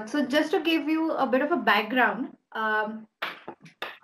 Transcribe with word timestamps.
Uh, 0.00 0.06
so 0.06 0.24
just 0.24 0.50
to 0.50 0.60
give 0.60 0.88
you 0.88 1.12
a 1.12 1.26
bit 1.26 1.42
of 1.42 1.52
a 1.52 1.56
background, 1.56 2.28
um, 2.52 3.06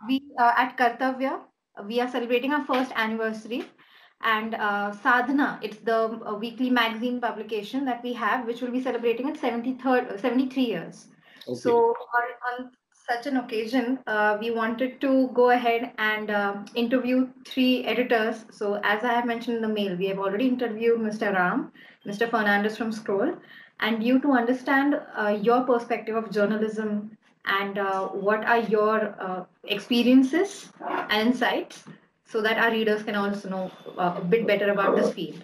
we 0.07 0.23
uh, 0.39 0.53
at 0.57 0.77
Kartavya, 0.77 1.41
we 1.87 2.01
are 2.01 2.09
celebrating 2.09 2.53
our 2.53 2.65
first 2.65 2.93
anniversary. 2.95 3.65
And 4.23 4.55
uh, 4.55 4.93
Sadhana, 4.93 5.61
it's 5.63 5.79
the 5.79 6.19
uh, 6.27 6.35
weekly 6.35 6.71
magazine 6.71 7.21
publication 7.21 7.85
that 7.85 8.03
we 8.03 8.15
have, 8.15 8.47
which 8.47 8.63
will 8.63 8.71
be 8.71 8.83
celebrating 8.83 9.29
its 9.29 9.41
73rd, 9.41 10.21
73 10.21 10.63
years. 10.63 11.09
Okay. 11.47 11.55
So 11.55 11.77
on, 11.79 12.25
on, 12.49 12.71
such 13.09 13.27
an 13.29 13.37
occasion, 13.37 14.01
uh, 14.09 14.37
we 14.41 14.51
wanted 14.51 15.01
to 15.01 15.29
go 15.33 15.51
ahead 15.51 15.93
and 15.99 16.29
uh, 16.29 16.57
interview 16.75 17.29
three 17.47 17.85
editors. 17.85 18.45
So 18.51 18.81
as 18.83 19.05
I 19.05 19.13
have 19.13 19.27
mentioned 19.27 19.59
in 19.59 19.63
the 19.63 19.69
mail, 19.69 19.95
we 19.97 20.07
have 20.07 20.19
already 20.19 20.49
interviewed 20.49 20.99
Mr. 20.99 21.33
Ram, 21.33 21.71
Mr. 22.05 22.29
Fernandes 22.29 22.77
from 22.77 22.91
Scroll, 22.91 23.37
and 23.81 24.03
you 24.03 24.19
to 24.21 24.33
understand 24.33 25.01
uh, 25.17 25.39
your 25.41 25.63
perspective 25.65 26.17
of 26.17 26.31
journalism 26.31 27.17
and 27.45 27.79
uh, 27.79 28.07
what 28.09 28.45
are 28.45 28.61
your 28.61 29.15
uh, 29.21 29.45
experiences 29.65 30.73
and 31.11 31.29
insights 31.29 31.85
so 32.25 32.41
that 32.43 32.59
our 32.59 32.71
readers 32.71 33.03
can 33.03 33.15
also 33.15 33.49
know 33.49 33.71
uh, 33.99 34.15
a 34.17 34.25
bit 34.25 34.47
better 34.47 34.71
about 34.71 34.97
this 34.97 35.13
field. 35.13 35.43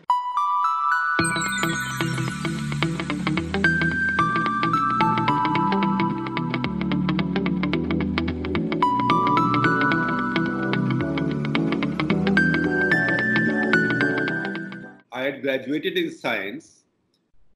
I 15.13 15.27
had 15.27 15.43
graduated 15.43 15.97
in 15.97 16.11
science 16.11 16.82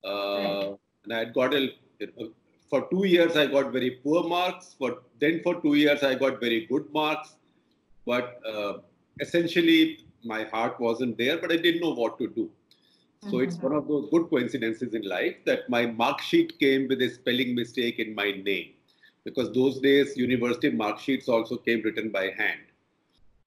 right. 0.06 0.76
and 1.04 1.12
I 1.12 1.18
had 1.18 1.34
got 1.34 1.54
a, 1.54 1.68
for 2.70 2.88
two 2.90 3.06
years 3.06 3.36
I 3.36 3.46
got 3.46 3.72
very 3.72 3.90
poor 4.02 4.24
marks. 4.24 4.74
For 4.78 5.02
then 5.20 5.40
for 5.42 5.60
two 5.60 5.74
years 5.74 6.02
I 6.02 6.14
got 6.14 6.40
very 6.40 6.66
good 6.66 6.92
marks, 6.92 7.36
but 8.06 8.40
uh, 8.46 8.78
essentially 9.20 10.00
my 10.24 10.44
heart 10.44 10.80
wasn't 10.80 11.16
there, 11.18 11.38
but 11.38 11.52
I 11.52 11.56
didn't 11.56 11.80
know 11.80 11.94
what 11.94 12.18
to 12.18 12.28
do. 12.28 12.50
So 13.22 13.28
mm-hmm. 13.28 13.40
it's 13.44 13.56
one 13.56 13.72
of 13.72 13.88
those 13.88 14.08
good 14.10 14.28
coincidences 14.28 14.94
in 14.94 15.02
life 15.02 15.36
that 15.46 15.68
my 15.68 15.86
mark 15.86 16.20
sheet 16.20 16.58
came 16.58 16.86
with 16.88 17.00
a 17.02 17.08
spelling 17.08 17.54
mistake 17.54 17.98
in 17.98 18.14
my 18.14 18.32
name, 18.32 18.70
because 19.24 19.52
those 19.52 19.80
days 19.80 20.16
university 20.16 20.70
mark 20.70 20.98
sheets 20.98 21.28
also 21.28 21.56
came 21.56 21.82
written 21.82 22.10
by 22.10 22.30
hand. 22.30 22.60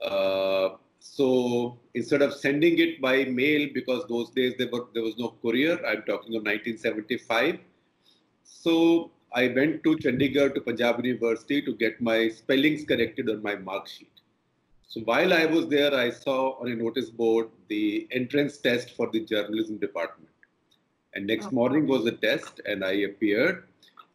Uh, 0.01 0.69
so 0.99 1.77
instead 1.93 2.21
of 2.21 2.33
sending 2.33 2.77
it 2.79 3.01
by 3.01 3.25
mail, 3.25 3.69
because 3.73 4.05
those 4.07 4.29
days 4.31 4.53
there, 4.57 4.69
were, 4.69 4.87
there 4.93 5.03
was 5.03 5.17
no 5.17 5.35
courier, 5.41 5.75
I'm 5.85 6.03
talking 6.03 6.35
of 6.35 6.43
1975. 6.43 7.59
So 8.43 9.11
I 9.33 9.47
went 9.47 9.83
to 9.83 9.95
Chandigarh 9.97 10.53
to 10.55 10.61
Punjab 10.61 11.03
University 11.03 11.61
to 11.61 11.73
get 11.73 12.01
my 12.01 12.29
spellings 12.29 12.83
corrected 12.83 13.29
on 13.29 13.41
my 13.41 13.55
mark 13.55 13.87
sheet. 13.87 14.11
So 14.87 15.01
while 15.01 15.33
I 15.33 15.45
was 15.45 15.67
there, 15.67 15.93
I 15.93 16.09
saw 16.09 16.59
on 16.59 16.71
a 16.71 16.75
notice 16.75 17.09
board 17.09 17.49
the 17.67 18.07
entrance 18.11 18.57
test 18.57 18.95
for 18.95 19.09
the 19.11 19.19
journalism 19.19 19.77
department. 19.77 20.31
And 21.13 21.27
next 21.27 21.51
morning 21.51 21.87
was 21.87 22.03
the 22.03 22.11
test, 22.11 22.59
and 22.65 22.83
I 22.83 22.91
appeared. 22.91 23.65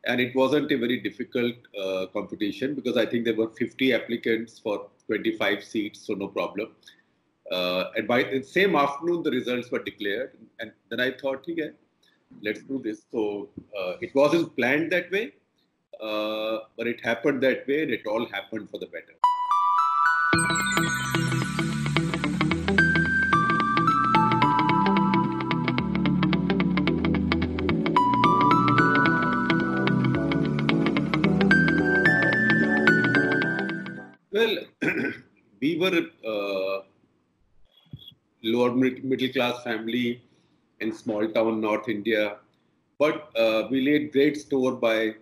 And 0.07 0.21
it 0.21 0.35
wasn't 0.35 0.71
a 0.71 0.77
very 0.77 1.01
difficult 1.01 1.55
uh, 1.81 2.07
competition 2.13 2.75
because 2.75 2.97
I 2.97 3.07
think 3.07 3.25
there 3.25 3.37
were 3.37 3.49
50 3.49 3.95
applicants 3.95 4.59
for 4.59 4.89
25 5.07 5.65
seats, 5.65 6.07
so 6.07 6.15
no 6.15 6.29
problem. 6.29 6.71
Uh, 7.51 7.91
and 7.97 8.09
by 8.09 8.23
the 8.23 8.43
same 8.43 8.75
afternoon, 8.75 9.23
the 9.23 9.31
results 9.31 9.71
were 9.71 9.83
declared. 9.83 10.33
And 10.61 10.73
then 10.89 11.01
I 11.01 11.11
thought, 11.13 11.47
okay, 11.49 11.71
let's 12.43 12.63
do 12.63 12.81
this. 12.83 13.03
So 13.13 13.49
uh, 13.79 13.95
it 14.01 14.15
wasn't 14.15 14.57
planned 14.57 14.93
that 14.93 15.11
way, 15.11 15.35
uh, 16.01 16.59
but 16.77 16.87
it 16.87 17.05
happened 17.05 17.43
that 17.43 17.67
way, 17.69 17.83
and 17.83 17.91
it 17.91 18.07
all 18.07 18.27
happened 18.27 18.71
for 18.71 18.79
the 18.79 18.87
better. 18.87 19.15
Were 35.85 35.97
a 36.03 36.05
uh, 36.33 36.83
lower 38.43 38.71
middle 38.75 39.33
class 39.37 39.63
family 39.69 40.23
in 40.81 40.93
small 40.93 41.27
town 41.37 41.61
North 41.61 41.89
India, 41.89 42.37
but 42.99 43.31
uh, 43.45 43.61
we 43.71 43.81
laid 43.89 44.13
great 44.13 44.37
store 44.37 44.73
by 44.87 45.15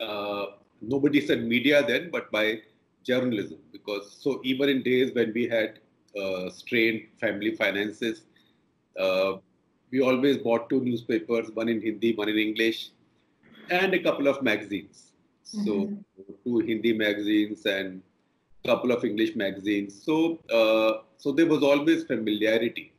uh, 0.00 0.46
nobody 0.80 1.20
said 1.20 1.44
media 1.44 1.84
then, 1.86 2.10
but 2.10 2.30
by 2.30 2.60
journalism 3.02 3.58
because 3.72 4.16
so 4.22 4.40
even 4.44 4.68
in 4.68 4.82
days 4.82 5.14
when 5.14 5.32
we 5.32 5.46
had 5.48 5.78
uh, 6.20 6.50
strained 6.50 7.02
family 7.20 7.54
finances, 7.54 8.22
uh, 8.98 9.32
we 9.90 10.00
always 10.00 10.38
bought 10.38 10.68
two 10.70 10.80
newspapers, 10.80 11.50
one 11.52 11.68
in 11.68 11.80
Hindi, 11.80 12.14
one 12.14 12.28
in 12.28 12.38
English, 12.38 12.90
and 13.70 13.94
a 13.94 13.98
couple 13.98 14.28
of 14.28 14.42
magazines. 14.42 15.12
Mm-hmm. 15.54 15.64
So 15.66 16.34
two 16.44 16.58
Hindi 16.58 16.92
magazines 16.92 17.66
and 17.66 18.02
couple 18.66 18.92
of 18.92 19.04
English 19.04 19.36
magazines. 19.36 20.02
So 20.02 20.38
uh, 20.50 21.02
so 21.18 21.32
there 21.32 21.46
was 21.46 21.62
always 21.62 22.04
familiarity, 22.04 22.92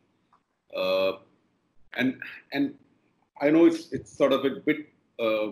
uh, 0.75 1.13
and 1.97 2.19
and 2.53 2.75
I 3.41 3.49
know 3.49 3.65
it's 3.65 3.91
it's 3.91 4.15
sort 4.15 4.33
of 4.33 4.45
a 4.45 4.49
bit 4.49 4.87
uh, 5.19 5.49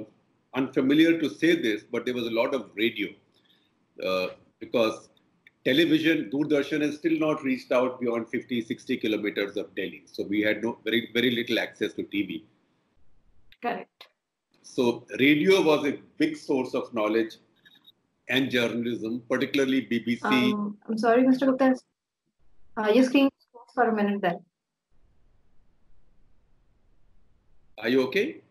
unfamiliar 0.55 1.19
to 1.19 1.29
say 1.29 1.55
this, 1.55 1.83
but 1.83 2.05
there 2.05 2.13
was 2.13 2.27
a 2.27 2.31
lot 2.31 2.53
of 2.53 2.69
radio. 2.75 3.09
Uh, 4.03 4.27
because 4.59 5.09
television, 5.65 6.29
Doordarshan 6.31 6.81
has 6.81 6.95
still 6.95 7.17
not 7.19 7.43
reached 7.43 7.71
out 7.71 7.99
beyond 7.99 8.29
50, 8.29 8.61
60 8.61 8.97
kilometers 8.97 9.57
of 9.57 9.73
Delhi. 9.75 10.03
So 10.05 10.23
we 10.23 10.41
had 10.41 10.63
no 10.63 10.77
very, 10.83 11.09
very 11.13 11.31
little 11.31 11.59
access 11.59 11.93
to 11.93 12.03
TV. 12.03 12.43
Correct. 13.61 14.07
So 14.63 15.05
radio 15.19 15.61
was 15.61 15.85
a 15.85 15.97
big 16.17 16.37
source 16.37 16.73
of 16.73 16.93
knowledge 16.93 17.37
and 18.29 18.49
journalism, 18.49 19.21
particularly 19.27 19.81
BBC. 19.81 20.23
Um, 20.23 20.77
I'm 20.87 20.97
sorry, 20.97 21.23
Mr. 21.23 21.47
Gupta. 21.47 21.75
Uh, 22.77 22.89
your 22.89 23.03
screen 23.03 23.29
closed 23.51 23.71
for 23.73 23.89
a 23.89 23.95
minute 23.95 24.21
there. 24.21 24.39
Are 27.79 27.89
you 27.89 28.03
okay? 28.03 28.41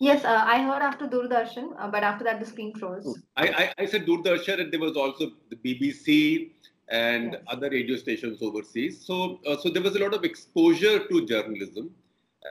Yes, 0.00 0.24
uh, 0.24 0.44
I 0.46 0.62
heard 0.62 0.82
after 0.82 1.08
Doordarshan, 1.08 1.74
uh, 1.78 1.88
but 1.88 2.04
after 2.04 2.24
that 2.24 2.38
the 2.38 2.46
screen 2.46 2.72
froze. 2.74 3.20
I, 3.36 3.48
I, 3.48 3.82
I, 3.82 3.86
said 3.86 4.06
Doordarshan, 4.06 4.60
and 4.60 4.72
there 4.72 4.78
was 4.78 4.96
also 4.96 5.32
the 5.50 5.56
BBC 5.56 6.50
and 6.88 7.32
yes. 7.32 7.42
other 7.48 7.68
radio 7.70 7.96
stations 7.96 8.40
overseas. 8.40 9.04
So, 9.04 9.40
uh, 9.46 9.56
so 9.56 9.70
there 9.70 9.82
was 9.82 9.96
a 9.96 9.98
lot 9.98 10.14
of 10.14 10.24
exposure 10.24 11.00
to 11.08 11.26
journalism, 11.26 11.90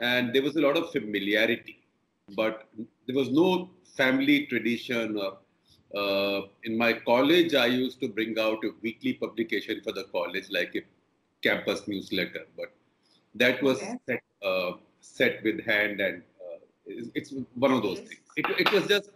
and 0.02 0.34
there 0.34 0.42
was 0.42 0.56
a 0.56 0.60
lot 0.60 0.76
of 0.76 0.90
familiarity, 0.90 1.86
but 2.36 2.68
there 3.06 3.16
was 3.16 3.30
no 3.30 3.70
family 3.96 4.46
tradition. 4.46 5.18
Uh, 5.94 6.42
in 6.64 6.76
my 6.76 6.92
college, 6.92 7.54
I 7.54 7.66
used 7.66 8.00
to 8.00 8.08
bring 8.08 8.38
out 8.38 8.62
a 8.64 8.70
weekly 8.82 9.14
publication 9.14 9.80
for 9.82 9.92
the 9.92 10.04
college, 10.04 10.46
like 10.50 10.74
a 10.74 10.82
campus 11.42 11.88
newsletter, 11.88 12.46
but 12.56 12.72
that 13.34 13.62
was 13.62 13.78
okay. 13.78 13.96
set, 14.06 14.22
uh, 14.44 14.72
set 15.00 15.42
with 15.44 15.64
hand 15.64 16.00
and 16.00 16.22
it's 17.14 17.34
one 17.54 17.72
of 17.72 17.82
those 17.82 17.98
things. 17.98 18.20
It, 18.36 18.46
it 18.58 18.72
was 18.72 18.86
just 18.86 19.10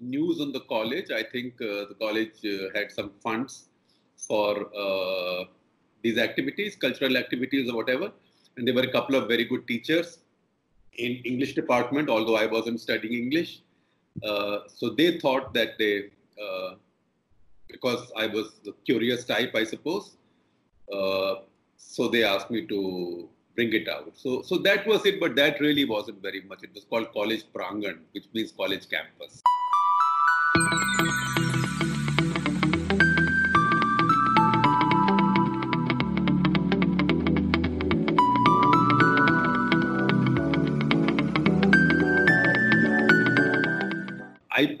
news 0.00 0.40
on 0.40 0.52
the 0.52 0.60
college. 0.60 1.10
I 1.10 1.22
think 1.22 1.54
uh, 1.60 1.86
the 1.90 1.96
college 1.98 2.44
uh, 2.44 2.78
had 2.78 2.92
some 2.92 3.12
funds 3.22 3.68
for 4.16 4.68
uh, 4.76 5.44
these 6.02 6.18
activities, 6.18 6.76
cultural 6.76 7.16
activities 7.16 7.70
or 7.70 7.76
whatever. 7.76 8.12
And 8.56 8.66
there 8.66 8.74
were 8.74 8.82
a 8.82 8.92
couple 8.92 9.16
of 9.16 9.28
very 9.28 9.44
good 9.44 9.66
teachers 9.66 10.18
in 10.94 11.16
English 11.24 11.54
department, 11.54 12.08
although 12.08 12.36
I 12.36 12.46
wasn't 12.46 12.80
studying 12.80 13.14
English. 13.14 13.60
Uh, 14.22 14.60
so 14.66 14.90
they 14.90 15.18
thought 15.18 15.52
that 15.54 15.78
they, 15.78 16.10
uh, 16.42 16.74
because 17.68 18.12
I 18.16 18.26
was 18.26 18.60
the 18.64 18.72
curious 18.84 19.24
type, 19.24 19.54
I 19.54 19.64
suppose, 19.64 20.16
uh, 20.92 21.36
so 21.76 22.08
they 22.08 22.22
asked 22.24 22.50
me 22.50 22.66
to 22.66 23.28
bring 23.54 23.72
it 23.72 23.88
out. 23.88 24.12
So, 24.14 24.42
so 24.42 24.58
that 24.58 24.86
was 24.86 25.04
it, 25.06 25.18
but 25.18 25.34
that 25.36 25.60
really 25.60 25.84
wasn't 25.84 26.22
very 26.22 26.42
much. 26.42 26.62
It 26.62 26.70
was 26.74 26.84
called 26.84 27.12
College 27.12 27.44
Prangan, 27.54 27.98
which 28.12 28.26
means 28.32 28.52
college 28.52 28.88
campus. 28.88 29.42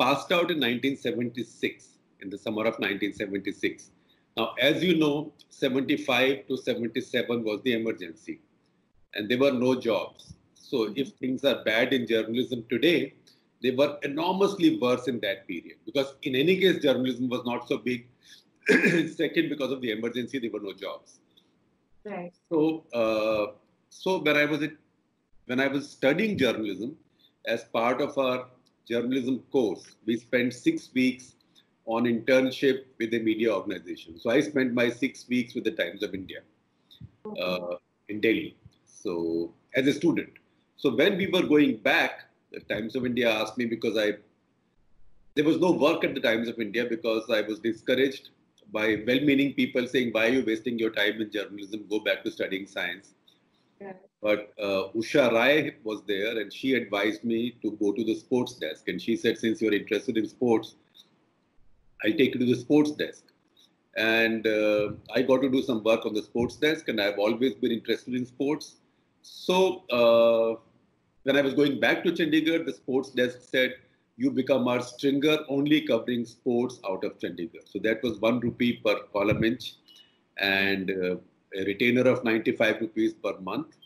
Passed 0.06 0.30
out 0.30 0.50
in 0.54 0.58
1976, 0.58 1.98
in 2.20 2.30
the 2.30 2.38
summer 2.38 2.62
of 2.62 2.74
1976. 2.74 3.90
Now, 4.36 4.54
as 4.60 4.82
you 4.82 4.96
know, 4.96 5.32
75 5.48 6.46
to 6.48 6.56
77 6.56 7.42
was 7.42 7.60
the 7.62 7.72
emergency 7.72 8.40
and 9.14 9.28
there 9.28 9.38
were 9.38 9.52
no 9.52 9.74
jobs. 9.74 10.34
So 10.54 10.92
if 10.94 11.08
things 11.22 11.44
are 11.44 11.64
bad 11.64 11.92
in 11.92 12.06
journalism 12.06 12.64
today, 12.70 13.14
they 13.62 13.70
were 13.70 13.98
enormously 14.02 14.78
worse 14.78 15.08
in 15.08 15.18
that 15.20 15.46
period 15.48 15.78
because, 15.86 16.14
in 16.22 16.36
any 16.36 16.56
case, 16.60 16.82
journalism 16.82 17.28
was 17.28 17.44
not 17.44 17.66
so 17.68 17.78
big. 17.78 18.06
Second, 18.68 19.48
because 19.48 19.72
of 19.72 19.80
the 19.80 19.92
emergency, 19.92 20.38
there 20.38 20.50
were 20.50 20.60
no 20.60 20.74
jobs. 20.74 21.20
Right. 22.04 22.32
So, 22.50 22.84
uh, 22.92 23.46
so 23.88 24.18
when 24.18 24.36
I 24.36 24.44
was 24.44 24.62
at, 24.62 24.72
when 25.46 25.60
I 25.60 25.68
was 25.68 25.88
studying 25.88 26.36
journalism, 26.36 26.96
as 27.46 27.64
part 27.64 28.00
of 28.00 28.18
our 28.18 28.46
journalism 28.88 29.40
course, 29.50 29.96
we 30.06 30.16
spent 30.16 30.54
six 30.54 30.90
weeks 30.94 31.34
on 31.86 32.04
internship 32.04 32.84
with 32.98 33.14
a 33.14 33.18
media 33.20 33.54
organization. 33.54 34.18
So 34.18 34.30
I 34.30 34.40
spent 34.40 34.74
my 34.74 34.90
six 34.90 35.28
weeks 35.28 35.54
with 35.54 35.64
the 35.64 35.70
Times 35.70 36.02
of 36.02 36.14
India 36.14 36.40
uh, 37.40 37.76
in 38.08 38.20
Delhi. 38.20 38.56
So 38.84 39.52
as 39.74 39.86
a 39.86 39.92
student. 39.92 40.30
So 40.76 40.94
when 40.94 41.16
we 41.16 41.26
were 41.28 41.42
going 41.42 41.78
back, 41.78 42.24
the 42.52 42.60
Times 42.60 42.96
of 42.96 43.06
India 43.06 43.30
asked 43.30 43.58
me 43.58 43.66
because 43.66 43.96
I 43.96 44.14
there 45.34 45.44
was 45.44 45.58
no 45.58 45.70
work 45.70 46.02
at 46.02 46.14
the 46.14 46.20
Times 46.20 46.48
of 46.48 46.58
India 46.58 46.86
because 46.86 47.28
I 47.28 47.42
was 47.42 47.60
discouraged 47.60 48.30
by 48.72 49.02
well-meaning 49.06 49.52
people 49.52 49.86
saying, 49.86 50.12
"Why 50.12 50.26
are 50.26 50.34
you 50.36 50.44
wasting 50.46 50.78
your 50.78 50.90
time 50.90 51.20
in 51.20 51.30
journalism? 51.30 51.86
Go 51.90 52.00
back 52.00 52.24
to 52.24 52.30
studying 52.30 52.66
science." 52.66 53.12
Yeah. 53.80 53.92
But 54.22 54.52
uh, 54.60 54.88
Usha 54.94 55.30
Rai 55.32 55.74
was 55.84 56.02
there, 56.06 56.40
and 56.40 56.52
she 56.52 56.74
advised 56.74 57.22
me 57.24 57.56
to 57.62 57.72
go 57.72 57.92
to 57.92 58.04
the 58.04 58.14
sports 58.14 58.54
desk. 58.54 58.88
And 58.88 59.00
she 59.00 59.16
said, 59.16 59.38
"Since 59.38 59.60
you're 59.60 59.74
interested 59.74 60.16
in 60.16 60.26
sports, 60.26 60.76
I'll 62.04 62.12
take 62.12 62.34
you 62.34 62.40
to 62.40 62.46
the 62.46 62.56
sports 62.56 62.92
desk." 62.92 63.24
And 63.96 64.46
uh, 64.46 64.90
I 65.14 65.22
got 65.22 65.40
to 65.42 65.50
do 65.50 65.62
some 65.62 65.82
work 65.82 66.04
on 66.06 66.14
the 66.14 66.22
sports 66.22 66.56
desk, 66.56 66.88
and 66.88 67.00
I've 67.00 67.18
always 67.18 67.54
been 67.54 67.72
interested 67.72 68.14
in 68.14 68.26
sports. 68.26 68.76
So 69.22 69.84
uh, 69.90 70.60
when 71.24 71.36
I 71.36 71.40
was 71.40 71.54
going 71.54 71.80
back 71.80 72.04
to 72.04 72.12
Chandigarh, 72.12 72.64
the 72.64 72.72
sports 72.72 73.10
desk 73.10 73.38
said, 73.40 73.74
you 74.16 74.30
become 74.30 74.66
our 74.68 74.80
stringer 74.80 75.38
only 75.48 75.80
covering 75.82 76.24
sports 76.24 76.80
out 76.88 77.04
of 77.04 77.18
Chandigarh. 77.18 77.66
So 77.66 77.78
that 77.80 78.02
was 78.02 78.18
one 78.18 78.40
rupee 78.40 78.74
per 78.84 79.00
column 79.12 79.44
inch 79.44 79.74
and 80.38 80.90
uh, 80.90 81.16
a 81.54 81.64
retainer 81.64 82.02
of 82.02 82.24
95 82.24 82.80
rupees 82.80 83.14
per 83.14 83.38
month. 83.40 83.76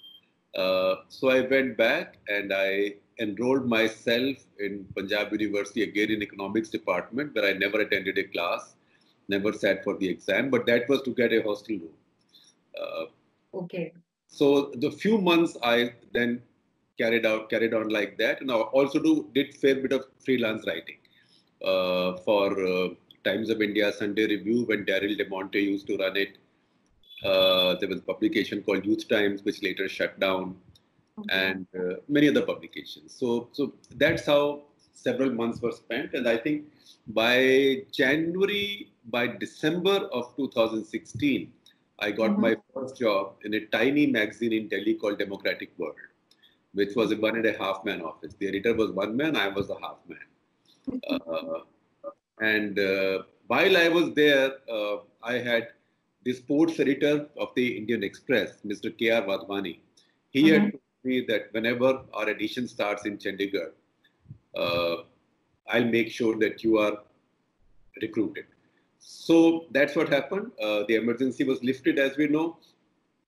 Uh, 0.54 0.96
so 1.08 1.30
I 1.30 1.40
went 1.42 1.76
back 1.76 2.18
and 2.28 2.52
I 2.52 2.94
enrolled 3.18 3.66
myself 3.66 4.36
in 4.58 4.86
Punjab 4.96 5.32
University 5.32 5.82
again 5.82 6.10
in 6.10 6.22
economics 6.22 6.70
department 6.70 7.34
where 7.34 7.44
I 7.44 7.52
never 7.52 7.80
attended 7.80 8.18
a 8.18 8.24
class, 8.24 8.74
never 9.28 9.52
sat 9.52 9.84
for 9.84 9.96
the 9.96 10.08
exam, 10.08 10.50
but 10.50 10.66
that 10.66 10.88
was 10.88 11.02
to 11.02 11.14
get 11.14 11.32
a 11.32 11.42
hostel 11.42 11.78
room. 11.78 11.96
Uh, 12.80 13.04
okay. 13.54 13.92
So 14.28 14.72
the 14.76 14.90
few 14.90 15.18
months 15.18 15.56
I 15.62 15.94
then 16.12 16.42
carried 16.98 17.26
out 17.26 17.50
carried 17.50 17.74
on 17.74 17.88
like 17.88 18.18
that, 18.18 18.40
and 18.40 18.50
I 18.50 18.54
also 18.54 18.98
do 18.98 19.28
did 19.34 19.54
fair 19.54 19.76
bit 19.76 19.92
of 19.92 20.04
freelance 20.24 20.66
writing 20.66 20.98
uh, 21.64 22.16
for 22.24 22.46
uh, 22.66 22.88
Times 23.24 23.50
of 23.50 23.60
India, 23.60 23.92
Sunday 23.92 24.26
Review 24.26 24.64
when 24.64 24.84
Darryl 24.84 25.16
D'Monte 25.16 25.56
used 25.56 25.86
to 25.88 25.96
run 25.96 26.16
it. 26.16 26.38
Uh, 27.24 27.76
there 27.80 27.88
was 27.88 27.98
a 27.98 28.02
publication 28.02 28.62
called 28.62 28.84
Youth 28.84 29.08
Times, 29.08 29.42
which 29.44 29.62
later 29.62 29.88
shut 29.88 30.18
down, 30.18 30.56
okay. 31.18 31.28
and 31.30 31.66
uh, 31.78 31.96
many 32.08 32.28
other 32.28 32.42
publications. 32.42 33.14
So, 33.14 33.48
so 33.52 33.74
that's 33.96 34.26
how 34.26 34.62
several 34.92 35.30
months 35.30 35.60
were 35.60 35.72
spent, 35.72 36.14
and 36.14 36.28
I 36.28 36.36
think 36.36 36.64
by 37.08 37.82
January, 37.92 38.90
by 39.10 39.26
December 39.26 40.08
of 40.12 40.34
2016, 40.36 41.52
I 41.98 42.10
got 42.10 42.30
mm-hmm. 42.30 42.40
my 42.40 42.56
first 42.74 42.96
job 42.98 43.34
in 43.44 43.54
a 43.54 43.66
tiny 43.66 44.06
magazine 44.06 44.52
in 44.52 44.68
Delhi 44.68 44.94
called 44.94 45.18
Democratic 45.18 45.70
World 45.78 45.96
which 46.72 46.94
was 46.94 47.12
a 47.12 47.16
one 47.16 47.36
and 47.36 47.46
a 47.46 47.56
half 47.58 47.84
man 47.84 48.02
office. 48.02 48.34
The 48.38 48.48
editor 48.48 48.74
was 48.74 48.90
one 48.92 49.16
man, 49.16 49.36
I 49.36 49.48
was 49.48 49.68
the 49.68 49.76
half 49.80 49.98
man. 50.08 51.00
Uh, 51.10 51.60
and 52.40 52.78
uh, 52.78 53.22
while 53.46 53.76
I 53.76 53.88
was 53.88 54.12
there, 54.14 54.52
uh, 54.70 54.98
I 55.22 55.34
had 55.34 55.68
the 56.24 56.32
sports 56.32 56.78
editor 56.78 57.26
of 57.38 57.48
the 57.56 57.76
Indian 57.76 58.02
Express, 58.02 58.60
Mr. 58.64 58.96
K.R. 58.96 59.22
Wadhwaney. 59.22 59.78
He 60.30 60.44
mm-hmm. 60.44 60.52
had 60.52 60.72
told 60.72 60.82
me 61.04 61.24
that 61.28 61.48
whenever 61.52 62.02
our 62.12 62.28
edition 62.28 62.68
starts 62.68 63.06
in 63.06 63.16
Chandigarh, 63.18 63.72
uh, 64.56 64.96
I'll 65.68 65.84
make 65.84 66.10
sure 66.10 66.36
that 66.38 66.62
you 66.62 66.78
are 66.78 66.98
recruited. 68.02 68.44
So 68.98 69.64
that's 69.70 69.96
what 69.96 70.08
happened. 70.08 70.52
Uh, 70.62 70.84
the 70.88 70.96
emergency 70.96 71.44
was 71.44 71.62
lifted, 71.64 71.98
as 71.98 72.16
we 72.16 72.28
know, 72.28 72.58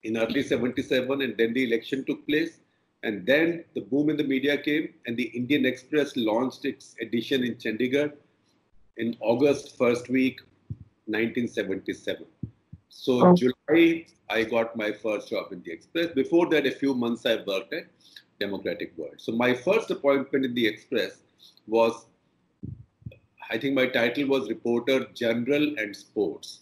in 0.03 0.19
early 0.19 0.43
77, 0.43 1.23
and 1.23 1.37
then 1.37 1.55
the 1.55 1.65
election 1.65 2.05
took 2.05 2.27
place. 2.27 2.59
And 3.05 3.27
then 3.27 3.65
the 3.75 3.81
boom 3.81 4.11
in 4.11 4.17
the 4.17 4.25
media 4.25 4.59
came, 4.59 4.91
and 5.07 5.17
the 5.17 5.25
Indian 5.25 5.65
Express 5.65 6.17
launched 6.17 6.65
its 6.65 6.95
edition 7.01 7.43
in 7.43 7.55
Chandigarh 7.57 8.13
in 8.97 9.17
August 9.21 9.77
first 9.77 10.09
week, 10.09 10.41
1977. 11.07 12.27
So 12.95 13.27
oh. 13.27 13.35
July, 13.35 14.07
I 14.29 14.45
got 14.45 14.77
my 14.77 14.93
first 14.93 15.31
job 15.31 15.51
in 15.51 15.63
the 15.63 15.73
Express. 15.73 16.09
Before 16.15 16.49
that, 16.51 16.67
a 16.67 16.71
few 16.71 16.95
months 16.95 17.25
I 17.25 17.37
worked 17.47 17.73
at 17.73 17.87
Democratic 18.39 18.93
World. 18.97 19.15
So 19.17 19.33
my 19.33 19.55
first 19.55 19.91
appointment 19.91 20.45
in 20.45 20.55
the 20.55 20.67
Express 20.67 21.17
was, 21.67 22.07
I 23.51 23.59
think 23.59 23.75
my 23.75 23.87
title 23.87 24.29
was 24.29 24.49
Reporter 24.49 25.07
General 25.15 25.75
and 25.79 25.97
Sports. 25.97 26.61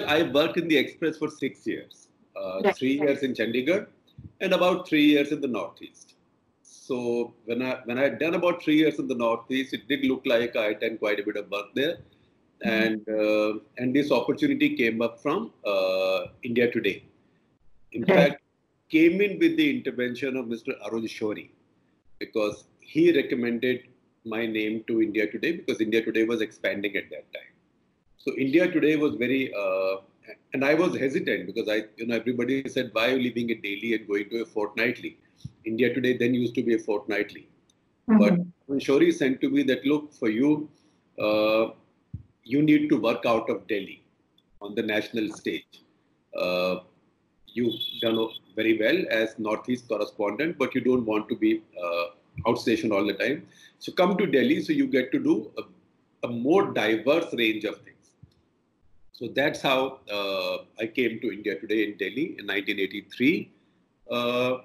Well, 0.00 0.10
I 0.10 0.22
worked 0.22 0.56
in 0.56 0.68
the 0.68 0.76
Express 0.76 1.18
for 1.18 1.28
six 1.28 1.66
years, 1.66 2.08
uh, 2.36 2.60
right. 2.62 2.76
three 2.76 2.94
years 3.00 3.22
in 3.22 3.34
Chandigarh, 3.34 3.86
and 4.40 4.52
about 4.52 4.88
three 4.88 5.04
years 5.04 5.32
in 5.32 5.40
the 5.40 5.48
Northeast. 5.48 6.14
So 6.62 7.34
when 7.44 7.62
I 7.62 7.80
when 7.84 7.98
I 7.98 8.02
had 8.02 8.18
done 8.18 8.34
about 8.34 8.62
three 8.62 8.76
years 8.76 8.98
in 8.98 9.08
the 9.08 9.14
Northeast, 9.14 9.74
it 9.74 9.88
did 9.88 10.04
look 10.04 10.22
like 10.24 10.56
I 10.56 10.64
had 10.68 10.80
done 10.80 10.98
quite 10.98 11.20
a 11.20 11.22
bit 11.22 11.36
of 11.36 11.50
work 11.50 11.66
there, 11.74 11.98
mm-hmm. 12.64 12.68
and 12.68 13.08
uh, 13.08 13.60
and 13.78 13.94
this 13.94 14.10
opportunity 14.10 14.74
came 14.76 15.02
up 15.02 15.20
from 15.20 15.52
uh, 15.66 16.26
India 16.42 16.70
Today. 16.70 17.04
In 17.92 18.04
okay. 18.04 18.14
fact, 18.14 18.42
came 18.88 19.20
in 19.20 19.38
with 19.38 19.56
the 19.56 19.68
intervention 19.76 20.36
of 20.36 20.46
Mr. 20.46 20.74
Arun 20.86 21.06
Shourie, 21.06 21.50
because 22.18 22.64
he 22.80 23.12
recommended 23.12 23.82
my 24.24 24.46
name 24.46 24.82
to 24.86 25.00
India 25.02 25.30
Today 25.30 25.52
because 25.52 25.80
India 25.80 26.02
Today 26.02 26.24
was 26.24 26.40
expanding 26.40 26.96
at 26.96 27.10
that 27.10 27.32
time. 27.32 27.49
So 28.22 28.34
India 28.36 28.70
today 28.70 28.96
was 28.96 29.14
very, 29.14 29.52
uh, 29.54 29.96
and 30.52 30.62
I 30.62 30.74
was 30.74 30.94
hesitant 30.94 31.46
because 31.46 31.68
I, 31.70 31.84
you 31.96 32.06
know, 32.06 32.16
everybody 32.16 32.68
said, 32.68 32.90
why 32.92 33.06
are 33.06 33.16
you 33.16 33.22
leaving 33.22 33.50
a 33.50 33.54
daily 33.54 33.94
and 33.94 34.06
going 34.06 34.28
to 34.28 34.42
a 34.42 34.44
fortnightly? 34.44 35.18
India 35.64 35.94
today 35.94 36.18
then 36.18 36.34
used 36.34 36.54
to 36.56 36.62
be 36.62 36.74
a 36.74 36.78
fortnightly. 36.78 37.48
Mm-hmm. 38.10 38.42
But 38.68 38.78
Shourie 38.78 39.14
sent 39.14 39.40
to 39.40 39.48
me 39.48 39.62
that, 39.62 39.86
look, 39.86 40.12
for 40.12 40.28
you, 40.28 40.68
uh, 41.18 41.68
you 42.44 42.62
need 42.62 42.90
to 42.90 43.00
work 43.00 43.24
out 43.24 43.48
of 43.48 43.66
Delhi 43.68 44.04
on 44.60 44.74
the 44.74 44.82
national 44.82 45.32
stage. 45.32 45.82
Uh, 46.38 46.80
you've 47.46 47.80
done 48.02 48.28
very 48.54 48.78
well 48.78 49.02
as 49.10 49.34
Northeast 49.38 49.88
correspondent, 49.88 50.58
but 50.58 50.74
you 50.74 50.82
don't 50.82 51.06
want 51.06 51.26
to 51.30 51.36
be 51.36 51.62
uh, 51.82 52.04
outstation 52.46 52.92
all 52.92 53.06
the 53.06 53.14
time. 53.14 53.46
So 53.78 53.92
come 53.92 54.18
to 54.18 54.26
Delhi 54.26 54.62
so 54.62 54.74
you 54.74 54.86
get 54.86 55.10
to 55.12 55.18
do 55.18 55.50
a, 55.56 55.62
a 56.26 56.30
more 56.30 56.70
diverse 56.72 57.32
range 57.32 57.64
of 57.64 57.76
things. 57.78 57.96
So 59.20 59.28
that's 59.28 59.60
how 59.60 59.98
uh, 60.10 60.64
I 60.78 60.86
came 60.86 61.20
to 61.20 61.30
India 61.30 61.60
Today 61.60 61.84
in 61.84 61.98
Delhi 61.98 62.36
in 62.38 62.46
1983. 62.46 63.52
Uh, 64.10 64.58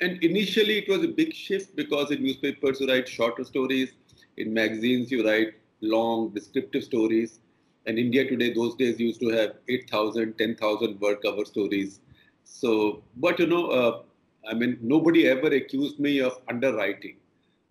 and 0.00 0.22
initially, 0.24 0.78
it 0.78 0.88
was 0.88 1.04
a 1.04 1.08
big 1.08 1.34
shift 1.34 1.76
because 1.76 2.10
in 2.10 2.22
newspapers 2.22 2.80
you 2.80 2.88
write 2.88 3.06
shorter 3.06 3.44
stories, 3.44 3.92
in 4.38 4.54
magazines 4.54 5.10
you 5.10 5.26
write 5.28 5.54
long, 5.82 6.30
descriptive 6.30 6.84
stories. 6.84 7.40
And 7.84 7.98
India 7.98 8.26
Today, 8.26 8.54
those 8.54 8.74
days, 8.76 8.98
used 8.98 9.20
to 9.20 9.28
have 9.28 9.56
8,000, 9.68 10.38
10,000 10.38 10.98
word 10.98 11.18
cover 11.22 11.44
stories. 11.44 12.00
So, 12.44 13.02
but 13.16 13.38
you 13.38 13.46
know, 13.46 13.66
uh, 13.66 14.02
I 14.50 14.54
mean, 14.54 14.78
nobody 14.80 15.28
ever 15.28 15.48
accused 15.48 16.00
me 16.00 16.20
of 16.20 16.32
underwriting. 16.48 17.16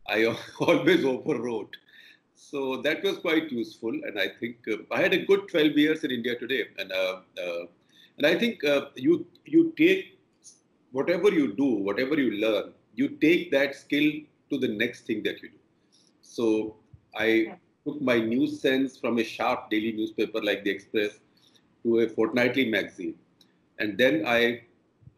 I 0.07 0.25
always 0.59 1.03
overwrote. 1.03 1.73
So 2.35 2.81
that 2.81 3.01
was 3.03 3.17
quite 3.17 3.51
useful, 3.51 3.89
and 3.91 4.19
I 4.19 4.27
think 4.39 4.57
uh, 4.71 4.77
I 4.91 5.01
had 5.01 5.13
a 5.13 5.25
good 5.25 5.47
12 5.47 5.77
years 5.77 6.03
in 6.03 6.11
India 6.11 6.37
today, 6.37 6.65
and 6.77 6.91
uh, 6.91 7.21
uh, 7.41 7.65
and 8.17 8.27
I 8.27 8.37
think 8.37 8.63
uh, 8.63 8.87
you 8.95 9.25
you 9.45 9.73
take 9.77 10.19
whatever 10.91 11.29
you 11.31 11.53
do, 11.55 11.65
whatever 11.89 12.19
you 12.19 12.31
learn, 12.31 12.73
you 12.93 13.07
take 13.07 13.51
that 13.51 13.73
skill 13.75 14.11
to 14.49 14.57
the 14.57 14.67
next 14.67 15.07
thing 15.07 15.23
that 15.23 15.41
you 15.41 15.49
do. 15.49 15.57
So 16.21 16.75
I 17.15 17.55
took 17.85 18.01
my 18.01 18.19
news 18.19 18.59
sense 18.59 18.97
from 18.97 19.17
a 19.19 19.23
sharp 19.23 19.69
daily 19.69 19.93
newspaper 19.93 20.41
like 20.43 20.63
the 20.63 20.71
Express 20.71 21.19
to 21.83 21.99
a 21.99 22.09
fortnightly 22.09 22.69
magazine, 22.69 23.15
and 23.79 23.97
then 23.97 24.23
I 24.27 24.63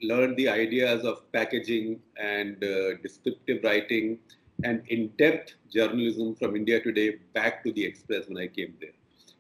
learned 0.04 0.38
the 0.38 0.50
ideas 0.50 1.04
of 1.04 1.32
packaging 1.32 2.00
and 2.22 2.64
uh, 2.64 2.98
descriptive 3.02 3.64
writing 3.64 4.20
and 4.64 4.82
in-depth 4.88 5.54
journalism 5.72 6.36
from 6.36 6.56
India 6.56 6.82
Today 6.82 7.18
back 7.34 7.64
to 7.64 7.72
the 7.72 7.86
Express 7.86 8.28
when 8.28 8.38
I 8.38 8.48
came 8.48 8.74
there. 8.80 8.92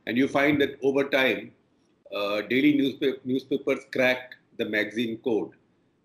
And 0.06 0.18
you 0.18 0.28
find 0.28 0.62
that 0.62 0.78
over 0.84 1.04
time, 1.04 1.52
uh, 2.16 2.42
daily 2.42 2.76
newspaper, 2.76 3.20
newspapers 3.26 3.80
cracked 3.92 4.36
the 4.58 4.66
magazine 4.66 5.18
code. 5.24 5.52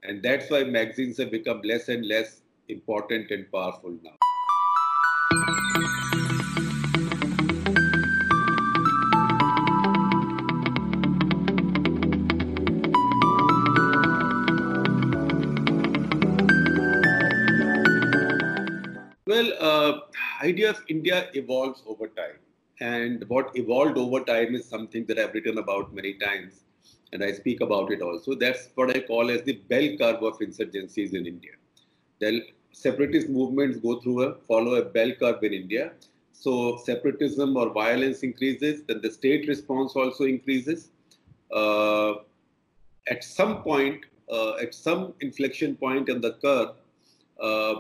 And 0.03 0.23
that's 0.23 0.51
why 0.51 0.65
magazines 0.65 1.19
have 1.19 1.31
become 1.31 1.63
less 1.63 1.89
and 1.89 2.07
less 2.07 2.41
important 2.69 3.31
and 3.31 3.51
powerful 3.53 3.97
now. 4.03 4.17
Idea 20.43 20.71
of 20.71 20.81
India 20.89 21.29
evolves 21.35 21.83
over 21.87 22.09
time. 22.09 22.39
And 22.81 23.25
what 23.29 23.51
evolved 23.55 23.97
over 23.97 24.21
time 24.25 24.55
is 24.55 24.65
something 24.65 25.05
that 25.07 25.19
I've 25.19 25.35
written 25.35 25.59
about 25.59 25.95
many 25.95 26.15
times, 26.15 26.65
and 27.13 27.23
I 27.23 27.33
speak 27.33 27.61
about 27.61 27.93
it 27.93 28.03
also. 28.03 28.35
That's 28.35 28.71
what 28.75 28.97
I 28.97 29.01
call 29.01 29.31
as 29.31 29.43
the 29.43 29.55
bell 29.69 29.97
curve 29.99 30.23
of 30.23 30.39
insurgencies 30.39 31.15
in 31.15 31.27
India. 31.27 31.53
The 32.19 32.43
separatist 32.73 33.29
movements 33.29 33.79
go 33.79 34.01
through 34.01 34.23
a 34.23 34.35
follow 34.49 34.75
a 34.77 34.85
bell 34.85 35.13
curve 35.21 35.43
in 35.45 35.53
India. 35.53 35.93
So 36.33 36.79
separatism 36.85 37.57
or 37.57 37.71
violence 37.71 38.23
increases, 38.23 38.83
then 38.85 39.01
the 39.01 39.11
state 39.11 39.47
response 39.47 39.95
also 39.95 40.25
increases. 40.25 40.91
Uh, 41.55 42.15
at 43.09 43.23
some 43.23 43.63
point, 43.63 44.07
uh, 44.31 44.55
at 44.57 44.75
some 44.75 45.15
inflection 45.21 45.77
point 45.77 46.09
in 46.09 46.21
the 46.21 46.33
curve, 46.45 46.71
uh, 47.41 47.75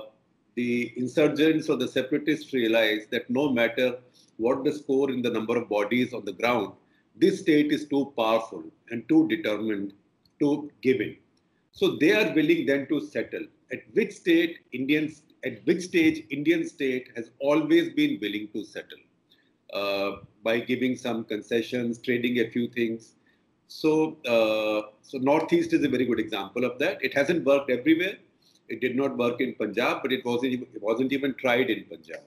the 0.54 0.92
insurgents 0.96 1.68
or 1.68 1.76
the 1.76 1.88
separatists 1.88 2.52
realize 2.52 3.06
that 3.10 3.28
no 3.30 3.50
matter 3.50 3.98
what 4.36 4.64
the 4.64 4.72
score 4.72 5.10
in 5.10 5.22
the 5.22 5.30
number 5.30 5.56
of 5.56 5.68
bodies 5.68 6.12
on 6.12 6.24
the 6.24 6.32
ground, 6.32 6.72
this 7.16 7.40
state 7.40 7.72
is 7.72 7.86
too 7.86 8.12
powerful 8.16 8.64
and 8.90 9.08
too 9.08 9.28
determined 9.28 9.92
to 10.40 10.70
give 10.82 11.00
in. 11.00 11.16
So 11.72 11.96
they 11.96 12.12
are 12.12 12.34
willing 12.34 12.66
then 12.66 12.86
to 12.88 13.00
settle. 13.00 13.46
At 13.72 13.80
which 13.94 14.12
state 14.12 14.58
Indians 14.72 15.22
at 15.44 15.64
which 15.66 15.82
stage 15.82 16.24
Indian 16.30 16.66
state 16.68 17.08
has 17.16 17.30
always 17.40 17.90
been 17.90 18.18
willing 18.20 18.48
to 18.52 18.64
settle 18.64 18.98
uh, 19.72 20.22
by 20.44 20.60
giving 20.60 20.96
some 20.96 21.24
concessions, 21.24 21.98
trading 21.98 22.38
a 22.38 22.50
few 22.50 22.68
things. 22.68 23.14
So, 23.66 24.18
uh, 24.26 24.90
so 25.02 25.18
Northeast 25.18 25.72
is 25.72 25.82
a 25.82 25.88
very 25.88 26.04
good 26.04 26.20
example 26.20 26.64
of 26.64 26.78
that. 26.78 27.02
It 27.02 27.14
hasn't 27.14 27.44
worked 27.44 27.70
everywhere, 27.70 28.18
it 28.72 28.80
did 28.80 28.94
not 28.96 29.16
work 29.22 29.40
in 29.40 29.54
Punjab, 29.54 30.02
but 30.02 30.12
it 30.12 30.24
wasn't, 30.24 30.54
it 30.76 30.82
wasn't 30.82 31.12
even 31.12 31.34
tried 31.34 31.68
in 31.68 31.84
Punjab. 31.84 32.22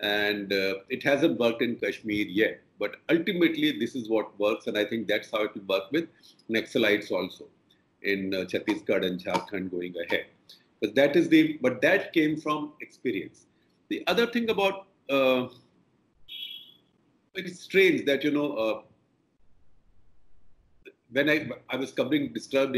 And 0.00 0.52
uh, 0.52 0.74
it 0.88 1.02
hasn't 1.02 1.38
worked 1.38 1.62
in 1.62 1.76
Kashmir 1.76 2.26
yet. 2.26 2.60
But 2.78 2.96
ultimately, 3.14 3.78
this 3.78 3.94
is 3.94 4.08
what 4.08 4.38
works. 4.38 4.66
And 4.66 4.76
I 4.76 4.84
think 4.84 5.08
that's 5.08 5.30
how 5.30 5.42
it 5.44 5.54
will 5.54 5.68
work 5.74 5.90
with 5.92 6.06
Naxalites 6.50 7.10
also 7.10 7.46
in 8.02 8.34
uh, 8.34 8.38
Chhattisgarh 8.50 9.06
and 9.06 9.22
Jharkhand 9.24 9.70
going 9.70 9.94
ahead. 10.04 10.26
But 10.82 10.94
that 10.94 11.16
is 11.16 11.28
the, 11.28 11.58
but 11.60 11.82
that 11.82 12.12
came 12.12 12.36
from 12.40 12.72
experience. 12.80 13.46
The 13.88 14.02
other 14.06 14.26
thing 14.26 14.48
about, 14.48 14.86
uh, 15.08 15.48
it's 17.34 17.60
strange 17.60 18.06
that, 18.06 18.24
you 18.24 18.30
know, 18.30 18.52
uh, 18.64 18.80
when 21.12 21.28
I, 21.28 21.48
I 21.68 21.76
was 21.76 21.92
covering 21.92 22.32
disturb, 22.32 22.76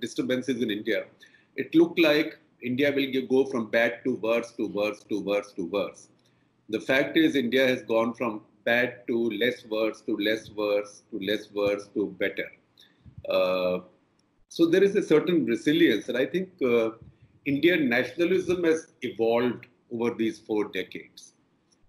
disturbances 0.00 0.60
in 0.62 0.70
India, 0.70 1.04
it 1.56 1.74
looked 1.74 1.98
like 1.98 2.38
India 2.62 2.92
will 2.92 3.26
go 3.26 3.44
from 3.50 3.70
bad 3.70 4.00
to 4.04 4.16
worse 4.16 4.52
to 4.52 4.66
worse 4.68 5.02
to 5.08 5.20
worse 5.20 5.52
to 5.52 5.66
worse. 5.66 6.08
The 6.68 6.80
fact 6.80 7.16
is, 7.16 7.34
India 7.34 7.66
has 7.66 7.82
gone 7.82 8.14
from 8.14 8.42
bad 8.64 9.06
to 9.08 9.30
less 9.30 9.64
worse 9.66 10.00
to 10.02 10.16
less 10.16 10.50
worse 10.50 11.02
to 11.10 11.18
less 11.18 11.50
worse 11.52 11.88
to 11.94 12.06
better. 12.18 12.50
Uh, 13.28 13.80
so 14.48 14.66
there 14.66 14.84
is 14.84 14.94
a 14.96 15.02
certain 15.02 15.44
resilience, 15.46 16.08
and 16.08 16.16
I 16.16 16.26
think 16.26 16.50
uh, 16.62 16.90
Indian 17.44 17.88
nationalism 17.88 18.64
has 18.64 18.88
evolved 19.02 19.66
over 19.92 20.14
these 20.14 20.38
four 20.38 20.64
decades 20.66 21.32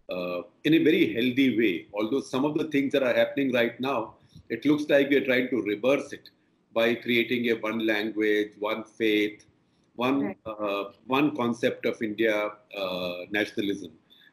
uh, 0.09 0.41
in 0.63 0.73
a 0.73 0.83
very 0.83 1.13
healthy 1.13 1.57
way. 1.57 1.87
Although 1.93 2.21
some 2.21 2.45
of 2.45 2.57
the 2.57 2.65
things 2.65 2.91
that 2.93 3.03
are 3.03 3.13
happening 3.13 3.51
right 3.53 3.79
now, 3.79 4.15
it 4.49 4.65
looks 4.65 4.89
like 4.89 5.09
we 5.09 5.17
are 5.17 5.25
trying 5.25 5.49
to 5.49 5.61
reverse 5.61 6.11
it 6.11 6.29
by 6.73 6.95
creating 6.95 7.49
a 7.49 7.53
one 7.53 7.85
language, 7.85 8.51
one 8.59 8.83
faith, 8.83 9.45
one 9.95 10.23
right. 10.25 10.37
uh, 10.45 10.85
one 11.05 11.35
concept 11.35 11.85
of 11.85 12.01
India 12.01 12.51
uh, 12.77 13.13
nationalism. 13.31 13.91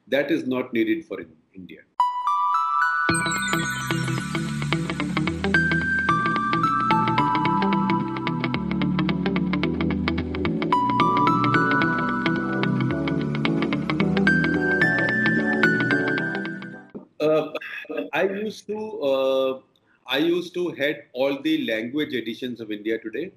That 0.09 0.31
is 0.31 0.47
not 0.47 0.73
needed 0.73 1.05
for 1.05 1.21
in 1.21 1.29
India. 1.55 1.81
Uh, 17.21 17.53
I 18.15 18.23
used 18.23 18.67
to 18.67 19.01
uh, 19.03 19.61
I 20.07 20.19
used 20.19 20.55
to 20.55 20.71
head 20.71 21.05
all 21.13 21.41
the 21.41 21.67
language 21.67 22.15
editions 22.15 22.61
of 22.61 22.73
India 22.73 22.99
Today, 22.99 23.31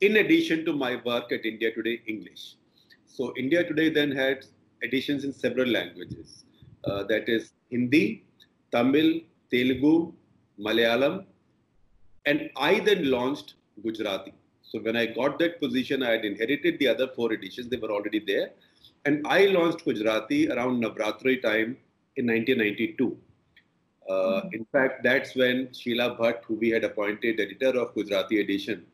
in 0.00 0.16
addition 0.18 0.64
to 0.64 0.72
my 0.72 0.96
work 1.04 1.32
at 1.32 1.44
India 1.44 1.72
Today 1.72 2.00
English. 2.06 2.54
So 3.06 3.32
India 3.36 3.66
Today 3.66 3.88
then 3.90 4.12
had 4.12 4.44
editions 4.82 5.24
in 5.24 5.32
several 5.32 5.68
languages. 5.68 6.44
Uh, 6.84 7.02
that 7.04 7.28
is 7.28 7.52
Hindi, 7.70 8.24
Tamil, 8.70 9.20
Telugu, 9.50 10.12
Malayalam, 10.60 11.24
and 12.26 12.50
I 12.56 12.80
then 12.80 13.10
launched 13.10 13.54
Gujarati. 13.82 14.32
So 14.62 14.78
when 14.80 14.96
I 14.96 15.06
got 15.06 15.38
that 15.38 15.60
position, 15.60 16.02
I 16.02 16.10
had 16.10 16.24
inherited 16.24 16.78
the 16.78 16.88
other 16.88 17.08
four 17.08 17.32
editions; 17.32 17.68
they 17.68 17.78
were 17.78 17.90
already 17.90 18.20
there, 18.20 18.50
and 19.04 19.26
I 19.26 19.46
launched 19.46 19.84
Gujarati 19.84 20.48
around 20.50 20.82
Navratri 20.82 21.42
time 21.42 21.76
in 22.16 22.26
1992. 22.26 23.16
Uh, 24.08 24.12
mm-hmm. 24.12 24.54
In 24.54 24.64
fact, 24.72 25.02
that's 25.02 25.34
when 25.34 25.72
Sheila 25.72 26.16
Bhatt, 26.16 26.44
who 26.44 26.54
we 26.54 26.70
had 26.70 26.84
appointed 26.84 27.40
editor 27.40 27.78
of 27.78 27.94
Gujarati 27.94 28.40
edition, 28.40 28.86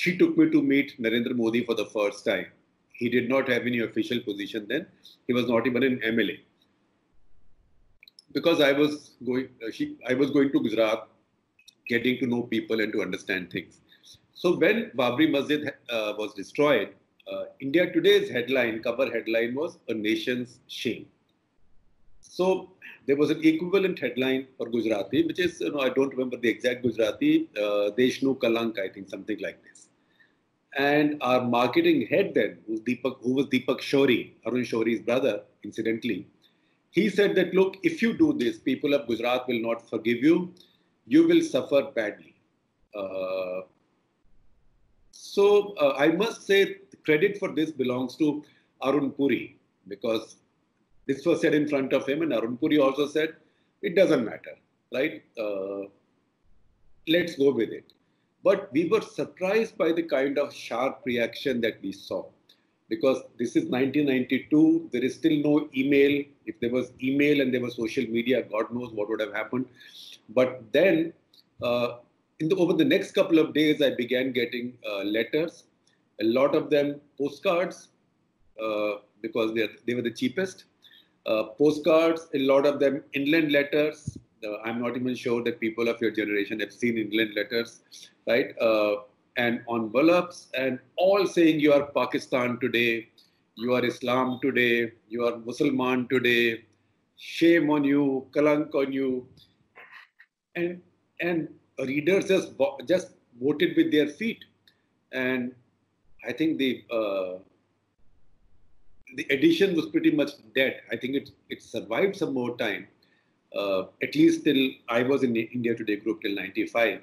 she 0.00 0.16
took 0.18 0.36
me 0.36 0.50
to 0.50 0.60
meet 0.62 0.90
Narendra 1.02 1.34
Modi 1.34 1.64
for 1.64 1.74
the 1.74 1.86
first 1.86 2.24
time. 2.26 2.46
He 2.92 3.08
did 3.08 3.30
not 3.30 3.48
have 3.48 3.62
any 3.62 3.80
official 3.80 4.20
position 4.20 4.66
then. 4.68 4.86
He 5.26 5.32
was 5.32 5.46
not 5.48 5.66
even 5.66 5.82
an 5.82 6.00
MLA. 6.04 6.40
Because 8.32 8.60
I 8.60 8.72
was 8.72 9.12
going, 9.24 9.48
uh, 9.66 9.70
she, 9.70 9.96
I 10.06 10.12
was 10.12 10.30
going 10.30 10.52
to 10.52 10.60
Gujarat, 10.60 11.08
getting 11.88 12.18
to 12.18 12.26
know 12.26 12.42
people 12.42 12.80
and 12.80 12.92
to 12.92 13.00
understand 13.00 13.50
things. 13.50 13.80
So 14.34 14.58
when 14.58 14.90
Babri 14.94 15.30
Masjid 15.30 15.72
uh, 15.88 16.12
was 16.18 16.34
destroyed, 16.34 16.90
uh, 17.32 17.44
India 17.60 17.90
Today's 17.90 18.28
headline, 18.28 18.82
cover 18.82 19.10
headline 19.10 19.54
was 19.54 19.78
a 19.88 19.94
nation's 19.94 20.58
shame. 20.66 21.06
So 22.20 22.72
there 23.06 23.16
was 23.16 23.30
an 23.30 23.42
equivalent 23.42 23.98
headline 23.98 24.46
for 24.58 24.68
Gujarati, 24.68 25.26
which 25.26 25.38
is, 25.38 25.58
you 25.60 25.72
know, 25.72 25.80
I 25.80 25.88
don't 25.88 26.10
remember 26.10 26.36
the 26.36 26.50
exact 26.50 26.82
Gujarati, 26.82 27.48
uh, 27.56 27.96
Deshnu 27.98 28.36
Kalank, 28.38 28.78
I 28.78 28.88
think, 28.90 29.08
something 29.08 29.38
like 29.40 29.62
this. 29.64 29.75
And 30.76 31.16
our 31.22 31.42
marketing 31.42 32.06
head 32.06 32.34
then, 32.34 32.58
who 32.66 32.72
was 32.72 32.80
Deepak, 32.82 33.16
who 33.22 33.32
was 33.32 33.46
Deepak 33.46 33.80
Shourie, 33.80 34.32
Arun 34.46 34.62
Shourie's 34.62 35.00
brother, 35.00 35.42
incidentally, 35.64 36.26
he 36.90 37.08
said 37.08 37.34
that, 37.36 37.54
look, 37.54 37.76
if 37.82 38.02
you 38.02 38.12
do 38.12 38.32
this, 38.32 38.58
people 38.58 38.94
of 38.94 39.06
Gujarat 39.06 39.48
will 39.48 39.60
not 39.60 39.88
forgive 39.88 40.18
you. 40.22 40.52
You 41.06 41.26
will 41.26 41.42
suffer 41.42 41.90
badly. 41.94 42.34
Uh, 42.94 43.62
so 45.12 45.74
uh, 45.80 45.94
I 45.98 46.08
must 46.08 46.46
say, 46.46 46.76
credit 47.04 47.38
for 47.38 47.48
this 47.48 47.70
belongs 47.70 48.16
to 48.16 48.44
Arun 48.82 49.10
Puri 49.12 49.56
because 49.88 50.36
this 51.06 51.24
was 51.24 51.40
said 51.40 51.54
in 51.54 51.68
front 51.68 51.92
of 51.92 52.06
him, 52.06 52.22
and 52.22 52.32
Arun 52.32 52.56
Puri 52.56 52.78
also 52.78 53.06
said, 53.06 53.36
it 53.82 53.94
doesn't 53.94 54.24
matter, 54.24 54.56
right? 54.92 55.22
Uh, 55.38 55.88
let's 57.08 57.36
go 57.36 57.52
with 57.52 57.70
it. 57.70 57.92
But 58.42 58.72
we 58.72 58.88
were 58.88 59.00
surprised 59.00 59.76
by 59.76 59.92
the 59.92 60.02
kind 60.02 60.38
of 60.38 60.54
sharp 60.54 61.02
reaction 61.04 61.60
that 61.62 61.78
we 61.82 61.92
saw. 61.92 62.24
Because 62.88 63.22
this 63.38 63.56
is 63.56 63.64
1992, 63.64 64.90
there 64.92 65.02
is 65.02 65.16
still 65.16 65.36
no 65.42 65.68
email. 65.76 66.24
If 66.46 66.60
there 66.60 66.70
was 66.70 66.92
email 67.02 67.40
and 67.40 67.52
there 67.52 67.60
was 67.60 67.74
social 67.74 68.04
media, 68.04 68.42
God 68.42 68.72
knows 68.72 68.92
what 68.92 69.08
would 69.08 69.20
have 69.20 69.32
happened. 69.32 69.66
But 70.28 70.62
then, 70.72 71.12
uh, 71.62 71.96
the, 72.38 72.54
over 72.56 72.74
the 72.74 72.84
next 72.84 73.12
couple 73.12 73.38
of 73.38 73.54
days, 73.54 73.82
I 73.82 73.94
began 73.94 74.32
getting 74.32 74.78
uh, 74.88 75.02
letters, 75.02 75.64
a 76.20 76.24
lot 76.24 76.54
of 76.54 76.70
them 76.70 77.00
postcards, 77.18 77.88
uh, 78.62 78.96
because 79.22 79.54
they, 79.54 79.68
they 79.86 79.94
were 79.94 80.02
the 80.02 80.12
cheapest. 80.12 80.64
Uh, 81.26 81.44
postcards, 81.58 82.28
a 82.34 82.38
lot 82.38 82.66
of 82.66 82.78
them 82.78 83.02
inland 83.14 83.50
letters, 83.50 84.16
uh, 84.46 84.58
I'm 84.64 84.80
not 84.80 84.96
even 84.96 85.14
sure 85.14 85.42
that 85.44 85.60
people 85.60 85.88
of 85.88 86.00
your 86.00 86.10
generation 86.10 86.60
have 86.60 86.72
seen 86.72 86.98
inland 86.98 87.34
letters, 87.34 87.80
right? 88.26 88.56
Uh, 88.60 88.96
and 89.36 89.60
envelopes, 89.70 90.48
and 90.54 90.78
all 90.96 91.26
saying 91.26 91.60
you 91.60 91.72
are 91.72 91.86
Pakistan 91.94 92.58
today, 92.58 93.08
you 93.56 93.74
are 93.74 93.84
Islam 93.84 94.38
today, 94.42 94.92
you 95.08 95.26
are 95.26 95.36
Muslim 95.38 96.08
today, 96.08 96.64
shame 97.16 97.70
on 97.70 97.84
you, 97.84 98.26
kalank 98.34 98.74
on 98.74 98.92
you. 98.92 99.26
And, 100.54 100.80
and 101.20 101.48
readers 101.78 102.28
just, 102.28 102.52
just 102.86 103.10
voted 103.40 103.76
with 103.76 103.92
their 103.92 104.08
feet. 104.08 104.44
And 105.12 105.52
I 106.26 106.32
think 106.32 106.58
the, 106.58 106.84
uh, 106.90 107.38
the 109.16 109.26
edition 109.30 109.76
was 109.76 109.86
pretty 109.86 110.10
much 110.10 110.30
dead. 110.54 110.80
I 110.90 110.96
think 110.96 111.14
it, 111.14 111.30
it 111.48 111.62
survived 111.62 112.16
some 112.16 112.34
more 112.34 112.56
time, 112.56 112.86
at 114.02 114.14
least 114.14 114.44
till 114.44 114.70
I 114.88 115.02
was 115.02 115.22
in 115.22 115.36
India 115.36 115.74
Today 115.74 115.96
group 115.96 116.22
till 116.22 116.34
95, 116.34 117.00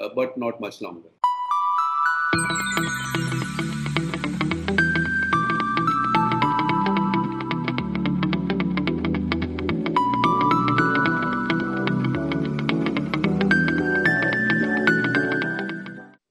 uh, 0.00 0.08
but 0.14 0.36
not 0.36 0.60
much 0.60 0.80
longer. 0.80 1.08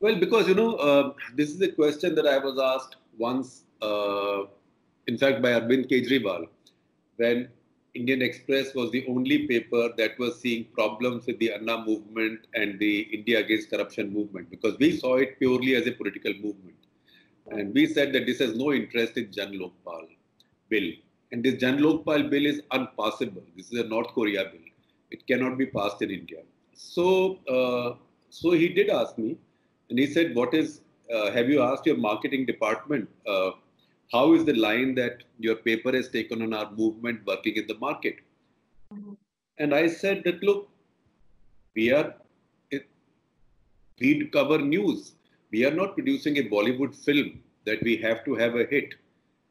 Well, 0.01 0.19
because 0.19 0.47
you 0.47 0.55
know, 0.55 0.75
uh, 0.75 1.13
this 1.35 1.49
is 1.49 1.61
a 1.61 1.71
question 1.71 2.15
that 2.15 2.25
I 2.25 2.37
was 2.39 2.57
asked 2.57 2.95
once, 3.17 3.65
uh, 3.81 4.45
in 5.07 5.17
fact, 5.17 5.41
by 5.41 5.49
Arvind 5.51 5.87
Kejriwal, 5.87 6.47
when 7.17 7.49
Indian 7.95 8.21
Express 8.21 8.73
was 8.75 8.91
the 8.91 9.05
only 9.07 9.47
paper 9.47 9.89
that 9.97 10.17
was 10.19 10.39
seeing 10.39 10.65
problems 10.65 11.25
with 11.25 11.39
the 11.39 11.53
Anna 11.53 11.83
movement 11.83 12.41
and 12.53 12.79
the 12.79 13.01
India 13.01 13.39
Against 13.39 13.69
Corruption 13.71 14.13
movement, 14.13 14.49
because 14.49 14.77
we 14.77 14.97
saw 14.97 15.15
it 15.15 15.39
purely 15.39 15.75
as 15.75 15.87
a 15.87 15.91
political 15.91 16.33
movement. 16.33 16.75
And 17.47 17.73
we 17.73 17.87
said 17.87 18.13
that 18.13 18.27
this 18.27 18.39
has 18.39 18.55
no 18.55 18.73
interest 18.73 19.17
in 19.17 19.31
Jan 19.31 19.53
Lokpal 19.53 20.07
bill. 20.69 20.91
And 21.31 21.43
this 21.43 21.55
Jan 21.55 21.79
Lokpal 21.79 22.29
bill 22.29 22.45
is 22.45 22.61
unpassable. 22.71 23.43
This 23.57 23.71
is 23.71 23.79
a 23.79 23.83
North 23.83 24.09
Korea 24.09 24.45
bill. 24.45 24.61
It 25.09 25.25
cannot 25.25 25.57
be 25.57 25.65
passed 25.65 26.01
in 26.03 26.11
India. 26.11 26.41
So, 26.73 27.39
uh, 27.47 27.95
so 28.29 28.51
he 28.51 28.69
did 28.69 28.89
ask 28.89 29.17
me, 29.17 29.37
and 29.89 29.97
he 29.97 30.05
said, 30.05 30.35
"What 30.35 30.53
is? 30.53 30.81
Uh, 31.11 31.31
have 31.31 31.49
you 31.49 31.63
asked 31.63 31.87
your 31.87 31.97
marketing 31.97 32.45
department 32.45 33.09
uh, 33.27 33.51
how 34.11 34.33
is 34.33 34.45
the 34.45 34.53
line 34.53 34.95
that 34.95 35.23
your 35.37 35.55
paper 35.55 35.91
has 35.91 36.09
taken 36.09 36.41
on 36.41 36.53
our 36.53 36.71
movement 36.71 37.25
working 37.25 37.55
in 37.55 37.67
the 37.67 37.77
market?" 37.77 38.17
Mm-hmm. 38.93 39.13
And 39.57 39.75
I 39.75 39.87
said 39.87 40.23
that 40.25 40.41
look, 40.41 40.69
we 41.75 41.91
are 41.91 42.15
we 43.99 44.25
cover 44.27 44.59
news. 44.59 45.13
We 45.51 45.65
are 45.65 45.73
not 45.73 45.95
producing 45.95 46.37
a 46.37 46.43
Bollywood 46.43 46.95
film 46.95 47.41
that 47.65 47.81
we 47.83 47.97
have 47.97 48.23
to 48.25 48.35
have 48.35 48.55
a 48.55 48.65
hit, 48.65 48.93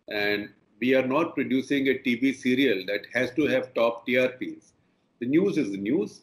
and 0.09 0.49
we 0.81 0.95
are 0.95 1.07
not 1.07 1.35
producing 1.35 1.89
a 1.89 1.95
TV 2.07 2.35
serial 2.35 2.85
that 2.87 3.03
has 3.13 3.31
to 3.35 3.47
have 3.47 3.75
top 3.75 4.07
TRPs. 4.07 4.73
The 5.21 5.27
news 5.27 5.59
is 5.59 5.71
the 5.71 5.79
news. 5.79 6.23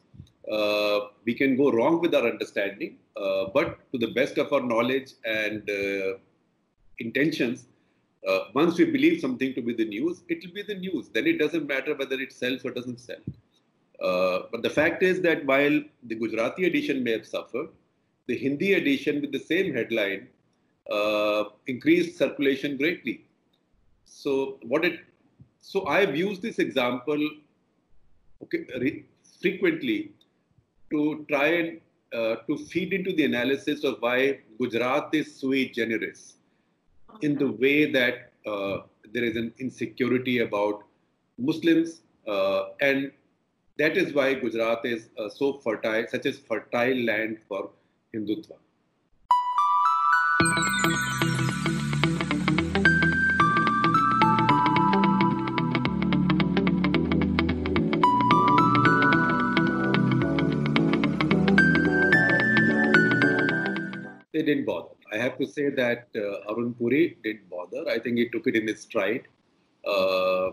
Uh, 0.52 1.00
we 1.26 1.34
can 1.34 1.56
go 1.58 1.72
wrong 1.72 2.00
with 2.02 2.14
our 2.16 2.28
understanding, 2.28 2.98
uh, 3.18 3.46
but 3.54 3.80
to 3.92 3.98
the 3.98 4.12
best 4.14 4.38
of 4.38 4.54
our 4.54 4.62
knowledge 4.62 5.14
and 5.26 5.70
uh, 5.70 6.18
intentions, 7.00 7.68
uh, 8.28 8.40
once 8.54 8.78
we 8.78 8.86
believe 8.86 9.22
something 9.22 9.54
to 9.54 9.62
be 9.62 9.74
the 9.74 9.86
news, 9.86 10.24
it 10.30 10.44
will 10.44 10.54
be 10.54 10.64
the 10.64 10.76
news. 10.76 11.10
Then 11.10 11.28
it 11.28 11.38
doesn't 11.38 11.68
matter 11.68 11.96
whether 11.96 12.20
it 12.20 12.34
sells 12.34 12.66
or 12.66 12.72
doesn't 12.72 13.00
sell. 13.00 13.24
Uh, 14.02 14.48
but 14.52 14.62
the 14.62 14.70
fact 14.70 15.04
is 15.04 15.22
that 15.22 15.46
while 15.46 15.82
the 16.04 16.16
Gujarati 16.16 16.66
edition 16.66 17.04
may 17.04 17.12
have 17.12 17.26
suffered, 17.26 17.70
the 18.28 18.38
Hindi 18.38 18.74
edition 18.74 19.22
with 19.22 19.32
the 19.32 19.40
same 19.40 19.74
headline 19.74 20.28
increased 21.68 22.18
circulation 22.18 22.78
greatly. 22.78 23.26
So 24.06 24.60
what 24.64 24.86
it 24.86 25.00
so 25.60 25.86
I've 25.88 26.16
used 26.16 26.42
this 26.42 26.60
example 26.60 27.28
okay, 28.44 28.66
re, 28.80 29.04
frequently 29.42 30.12
to 30.92 31.26
try 31.28 31.48
and 31.48 31.82
uh, 32.14 32.36
to 32.48 32.58
feed 32.58 32.94
into 32.94 33.14
the 33.14 33.26
analysis 33.26 33.84
of 33.84 33.98
why 34.00 34.40
Gujarat 34.60 35.10
is 35.14 35.36
sui 35.36 35.70
generis 35.70 36.36
in 37.22 37.38
the 37.38 37.52
way 37.52 37.92
that 37.92 38.32
uh, 38.46 38.78
there 39.14 39.24
is 39.24 39.36
an 39.36 39.54
insecurity 39.60 40.40
about 40.40 40.84
Muslims, 41.38 42.02
uh, 42.28 42.70
and 42.82 43.12
that 43.78 43.98
is 43.98 44.14
why 44.14 44.34
Gujarat 44.34 44.86
is 44.86 45.10
uh, 45.18 45.30
so 45.30 45.54
fertile, 45.54 46.06
such 46.08 46.26
as 46.26 46.38
fertile 46.38 46.98
land 47.04 47.38
for 47.48 47.70
Hindutva. 48.14 48.58
they 64.36 64.44
didn't 64.44 64.66
bother. 64.66 64.95
I 65.16 65.18
have 65.18 65.38
to 65.38 65.48
say 65.48 65.70
that 65.70 66.08
uh, 66.16 66.52
Arun 66.52 66.74
Puri 66.74 67.18
didn't 67.24 67.50
bother. 67.50 67.90
I 67.90 68.00
think 68.00 68.18
he 68.18 68.30
took 68.30 68.48
it 68.48 68.56
in 68.56 68.68
his 68.68 68.82
stride. 68.82 69.28
Uh, 69.88 70.52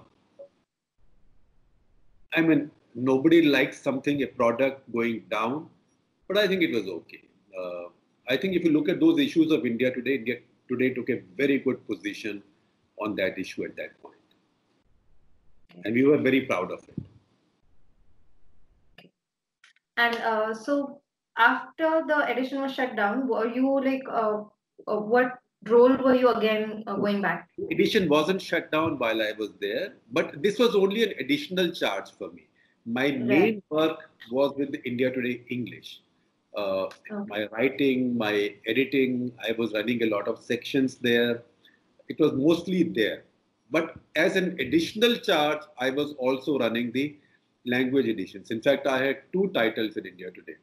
I 2.35 2.40
mean, 2.40 2.70
nobody 2.94 3.42
likes 3.42 3.81
something, 3.81 4.22
a 4.22 4.27
product 4.27 4.90
going 4.92 5.25
down, 5.31 5.68
but 6.29 6.38
I 6.38 6.46
think 6.46 6.62
it 6.62 6.72
was 6.72 6.87
okay. 6.87 7.25
Uh, 7.59 7.85
I 8.29 8.37
think 8.37 8.55
if 8.55 8.64
you 8.64 8.70
look 8.70 8.88
at 8.88 9.01
those 9.01 9.18
issues 9.18 9.51
of 9.51 9.66
India 9.66 9.92
today, 9.92 10.42
today 10.68 10.90
took 10.94 11.11
a 11.11 11.22
very 11.37 11.59
good 11.59 11.87
position 11.87 12.42
on 13.01 13.16
that 13.16 13.38
issue 13.38 13.64
at 13.64 13.77
that 13.77 14.01
point. 14.01 14.14
And 15.85 15.94
we 15.94 16.05
were 16.05 16.18
very 16.18 16.42
proud 16.42 16.70
of 16.70 16.85
it. 16.88 17.03
And 19.96 20.16
uh, 20.16 20.55
so 20.55 21.01
after 21.37 22.05
the 22.07 22.27
edition 22.31 22.61
was 22.61 22.75
shut 22.75 22.96
down, 22.96 23.29
were 23.29 23.46
you 23.46 23.81
like, 23.83 24.03
uh, 24.11 24.44
uh, 24.87 24.97
what 24.97 25.38
role 25.68 25.97
were 25.97 26.14
you 26.14 26.29
again 26.31 26.85
uh, 26.87 26.97
going 26.97 27.21
back? 27.23 27.49
Edition 27.71 28.09
wasn't 28.09 28.42
shut 28.42 28.71
down 28.73 28.99
while 28.99 29.23
I 29.23 29.33
was 29.38 29.51
there, 29.61 29.95
but 30.12 30.42
this 30.42 30.59
was 30.59 30.75
only 30.75 31.05
an 31.05 31.14
additional 31.18 31.71
charge 31.73 32.11
for 32.18 32.31
me. 32.31 32.47
My 32.85 33.05
right. 33.05 33.21
main 33.21 33.62
work 33.71 34.11
was 34.31 34.55
with 34.57 34.75
India 34.85 35.11
Today 35.11 35.42
English. 35.49 36.01
Uh, 36.57 36.85
okay. 36.85 37.29
My 37.29 37.47
writing, 37.53 38.16
my 38.18 38.55
editing, 38.66 39.33
I 39.47 39.53
was 39.53 39.73
running 39.73 40.03
a 40.03 40.07
lot 40.07 40.29
of 40.29 40.38
sections 40.38 40.97
there. 40.97 41.42
It 42.09 42.18
was 42.18 42.33
mostly 42.33 42.83
there. 42.83 43.25
But 43.71 43.95
as 44.16 44.37
an 44.37 44.57
additional 44.61 45.16
charge, 45.16 45.62
I 45.79 45.90
was 45.90 46.12
also 46.18 46.59
running 46.59 46.92
the 46.92 47.16
language 47.64 48.07
editions. 48.07 48.51
In 48.51 48.61
fact, 48.61 48.87
I 48.87 49.03
had 49.03 49.23
two 49.33 49.51
titles 49.55 49.97
in 49.97 50.05
India 50.05 50.31
Today. 50.31 50.57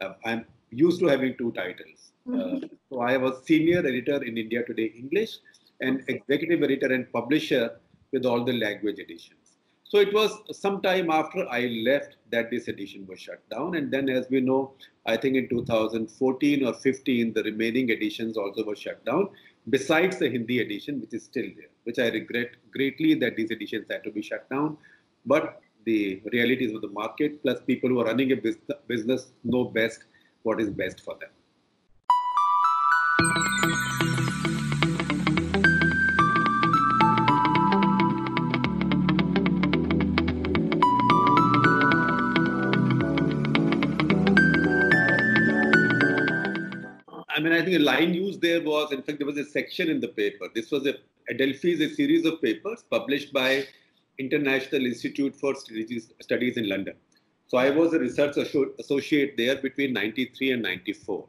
Uh, 0.00 0.14
I'm 0.24 0.46
used 0.76 1.00
to 1.00 1.06
having 1.06 1.36
two 1.36 1.52
titles. 1.52 2.12
Mm-hmm. 2.28 2.64
Uh, 2.64 2.68
so 2.90 3.00
I 3.00 3.16
was 3.16 3.44
senior 3.46 3.78
editor 3.78 4.22
in 4.22 4.38
India 4.38 4.64
Today 4.64 4.92
English 4.96 5.38
and 5.80 6.02
executive 6.08 6.62
editor 6.62 6.92
and 6.92 7.10
publisher 7.12 7.80
with 8.12 8.24
all 8.24 8.44
the 8.44 8.52
language 8.52 8.98
editions. 8.98 9.44
So 9.84 9.98
it 9.98 10.12
was 10.12 10.32
some 10.50 10.80
time 10.82 11.10
after 11.10 11.46
I 11.48 11.66
left 11.86 12.16
that 12.30 12.50
this 12.50 12.68
edition 12.68 13.06
was 13.06 13.20
shut 13.20 13.48
down. 13.50 13.76
And 13.76 13.92
then, 13.92 14.08
as 14.08 14.26
we 14.30 14.40
know, 14.40 14.72
I 15.06 15.16
think 15.16 15.36
in 15.36 15.48
2014 15.48 16.66
or 16.66 16.74
15, 16.74 17.32
the 17.34 17.42
remaining 17.42 17.90
editions 17.90 18.36
also 18.36 18.64
were 18.64 18.74
shut 18.74 19.04
down, 19.04 19.28
besides 19.68 20.18
the 20.18 20.28
Hindi 20.28 20.60
edition, 20.60 21.00
which 21.00 21.12
is 21.12 21.24
still 21.24 21.46
there, 21.56 21.68
which 21.84 21.98
I 21.98 22.08
regret 22.08 22.48
greatly 22.72 23.14
that 23.16 23.36
these 23.36 23.50
editions 23.50 23.86
had 23.90 24.02
to 24.04 24.10
be 24.10 24.22
shut 24.22 24.48
down. 24.50 24.78
But 25.26 25.60
the 25.84 26.22
realities 26.32 26.74
of 26.74 26.80
the 26.80 26.88
market, 26.88 27.42
plus 27.42 27.60
people 27.60 27.90
who 27.90 28.00
are 28.00 28.06
running 28.06 28.32
a 28.32 28.36
business 28.88 29.32
know 29.44 29.64
best 29.64 30.04
what 30.44 30.60
is 30.60 30.70
best 30.70 31.00
for 31.00 31.16
them. 31.18 31.30
I 47.36 47.40
mean, 47.40 47.52
I 47.52 47.62
think 47.62 47.76
a 47.76 47.80
line 47.80 48.14
used 48.14 48.40
there 48.40 48.62
was, 48.62 48.92
in 48.92 49.02
fact, 49.02 49.18
there 49.18 49.26
was 49.26 49.36
a 49.38 49.44
section 49.44 49.90
in 49.90 50.00
the 50.00 50.08
paper. 50.08 50.48
This 50.54 50.70
was 50.70 50.86
a 50.86 50.94
Adelphi 51.28 51.72
is 51.72 51.80
a 51.80 51.94
series 51.94 52.26
of 52.26 52.40
papers 52.42 52.84
published 52.90 53.32
by 53.32 53.64
International 54.18 54.84
Institute 54.84 55.34
for 55.34 55.54
Studies 55.54 56.56
in 56.58 56.68
London. 56.68 56.94
So 57.46 57.58
I 57.58 57.70
was 57.70 57.92
a 57.92 57.98
research 57.98 58.36
associate 58.36 59.36
there 59.36 59.56
between 59.56 59.92
93 59.92 60.52
and 60.52 60.62
94 60.62 61.26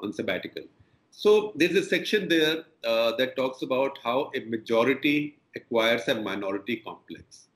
on 0.00 0.12
sabbatical. 0.12 0.62
So 1.10 1.52
there's 1.56 1.76
a 1.76 1.84
section 1.84 2.28
there 2.28 2.64
uh, 2.84 3.16
that 3.16 3.36
talks 3.36 3.62
about 3.62 3.98
how 4.02 4.30
a 4.34 4.40
majority 4.40 5.38
acquires 5.54 6.08
a 6.08 6.14
minority 6.14 6.76
complex. 6.76 7.48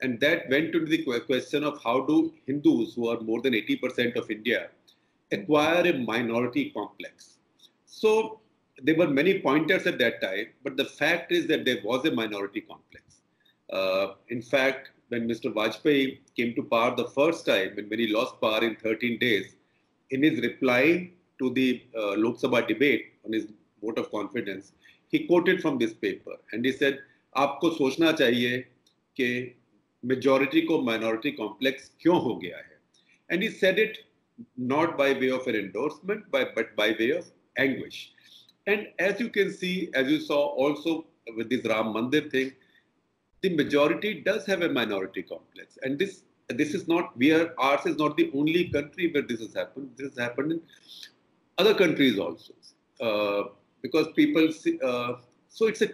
And 0.00 0.18
that 0.20 0.48
went 0.50 0.72
to 0.72 0.84
the 0.84 1.04
question 1.20 1.64
of 1.64 1.80
how 1.82 2.00
do 2.04 2.32
Hindus, 2.46 2.94
who 2.94 3.08
are 3.08 3.20
more 3.20 3.40
than 3.40 3.52
80% 3.54 4.16
of 4.16 4.30
India, 4.30 4.68
acquire 5.32 5.86
a 5.86 5.98
minority 5.98 6.70
complex. 6.70 7.38
So 7.86 8.40
there 8.82 8.96
were 8.96 9.06
many 9.06 9.40
pointers 9.40 9.86
at 9.86 9.98
that 9.98 10.20
time, 10.20 10.46
but 10.62 10.76
the 10.76 10.84
fact 10.84 11.32
is 11.32 11.46
that 11.46 11.64
there 11.64 11.78
was 11.84 12.04
a 12.04 12.10
minority 12.10 12.60
complex. 12.60 13.04
Uh, 13.72 14.14
in 14.28 14.42
fact, 14.42 14.90
when 15.13 15.27
Mr. 15.27 15.53
Vajpayee 15.53 16.19
came 16.35 16.53
to 16.55 16.63
power 16.63 16.95
the 16.95 17.07
first 17.09 17.45
time, 17.45 17.75
when 17.75 17.99
he 17.99 18.07
lost 18.07 18.39
power 18.39 18.63
in 18.63 18.75
13 18.75 19.19
days, 19.19 19.55
in 20.11 20.23
his 20.23 20.39
reply 20.41 21.09
to 21.39 21.49
the 21.53 21.83
uh, 21.97 22.15
Lok 22.15 22.37
Sabha 22.37 22.67
debate 22.67 23.13
on 23.25 23.33
his 23.33 23.47
vote 23.81 23.97
of 23.97 24.11
confidence, 24.11 24.73
he 25.07 25.25
quoted 25.25 25.61
from 25.61 25.77
this 25.77 25.93
paper 25.93 26.35
and 26.51 26.65
he 26.65 26.71
said, 26.71 26.99
आपको 27.37 27.69
सोचना 27.77 28.11
चाहिए 28.17 28.57
कि 29.19 29.55
majority 30.03 30.65
को 30.67 30.83
minority 30.83 31.31
complex 31.39 31.89
क्यों 32.01 32.21
हो 32.21 32.35
गया 32.43 32.57
है 32.57 32.77
and 33.29 33.43
he 33.43 33.49
said 33.49 33.77
it 33.79 33.97
not 34.57 34.97
by 34.97 35.13
way 35.13 35.29
of 35.29 35.45
an 35.47 35.55
endorsement 35.55 36.23
but, 36.31 36.55
but 36.55 36.75
by 36.75 36.95
way 36.99 37.11
of 37.11 37.25
anguish 37.57 38.11
and 38.67 38.87
as 38.99 39.19
you 39.19 39.29
can 39.29 39.51
see 39.51 39.89
as 39.93 40.09
you 40.09 40.19
saw 40.19 40.47
also 40.63 41.05
with 41.35 41.49
this 41.49 41.65
Ram 41.65 41.93
Mandir 41.93 42.31
thing 42.31 42.51
the 43.44 43.54
majority 43.62 44.10
does 44.28 44.46
have 44.46 44.62
a 44.62 44.68
minority 44.68 45.22
complex. 45.22 45.78
And 45.82 45.98
this 45.98 46.22
this 46.60 46.74
is 46.78 46.86
not 46.92 47.16
we 47.22 47.32
are 47.36 47.46
ours 47.58 47.86
is 47.90 47.96
not 48.02 48.16
the 48.20 48.30
only 48.40 48.62
country 48.76 49.10
where 49.12 49.26
this 49.30 49.40
has 49.40 49.54
happened. 49.54 49.90
This 49.96 50.10
has 50.10 50.18
happened 50.26 50.52
in 50.52 50.60
other 51.58 51.74
countries 51.82 52.18
also. 52.18 52.54
Uh, 53.00 53.42
because 53.82 54.06
people 54.16 54.50
see, 54.52 54.78
uh, 54.90 55.14
so 55.48 55.66
it's 55.66 55.82
a 55.82 55.90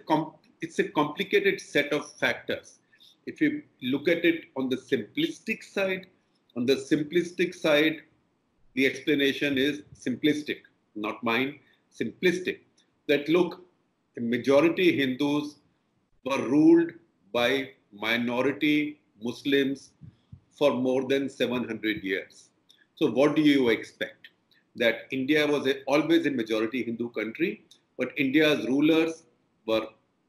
it's 0.61 0.79
a 0.79 0.89
complicated 1.01 1.61
set 1.61 1.93
of 1.99 2.13
factors. 2.23 2.79
If 3.27 3.41
you 3.41 3.63
look 3.95 4.09
at 4.09 4.25
it 4.25 4.45
on 4.57 4.69
the 4.69 4.77
simplistic 4.77 5.63
side 5.63 6.07
on 6.57 6.67
the 6.67 6.77
simplistic 6.91 7.55
side 7.55 7.99
the 8.75 8.87
explanation 8.87 9.59
is 9.59 9.83
simplistic 10.07 10.63
not 10.95 11.23
mine 11.23 11.59
simplistic. 12.01 12.59
That 13.09 13.29
look 13.29 13.61
the 14.15 14.23
majority 14.23 14.97
hindus 14.97 15.57
were 16.25 16.43
ruled 16.49 16.91
by 17.33 17.51
minority 18.07 19.01
muslims 19.29 19.91
for 20.59 20.71
more 20.87 21.03
than 21.13 21.29
700 21.29 22.03
years 22.13 22.51
so 22.95 23.11
what 23.19 23.35
do 23.37 23.43
you 23.43 23.69
expect 23.77 24.29
that 24.83 24.97
india 25.19 25.47
was 25.47 25.67
a, 25.67 25.75
always 25.95 26.27
a 26.27 26.31
majority 26.43 26.83
hindu 26.89 27.09
country 27.21 27.53
but 28.01 28.13
India's 28.17 28.67
rulers 28.67 29.25
were 29.67 29.87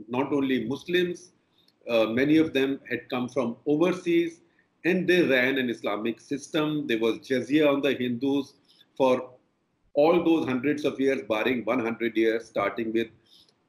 not 0.09 0.33
only 0.33 0.65
Muslims, 0.65 1.31
uh, 1.89 2.05
many 2.07 2.35
of 2.37 2.51
them 2.51 2.81
had 2.89 3.09
come 3.09 3.29
from 3.29 3.55
overseas 3.65 4.41
and 4.83 5.07
they 5.07 5.21
ran 5.21 5.57
an 5.57 5.69
Islamic 5.69 6.19
system. 6.19 6.85
There 6.85 6.99
was 6.99 7.19
jizya 7.19 7.73
on 7.73 7.81
the 7.81 7.93
Hindus 7.93 8.55
for 8.97 9.29
all 9.93 10.21
those 10.23 10.45
hundreds 10.45 10.83
of 10.83 10.99
years, 10.99 11.21
barring 11.29 11.63
100 11.63 12.17
years, 12.17 12.45
starting 12.45 12.91
with 12.91 13.07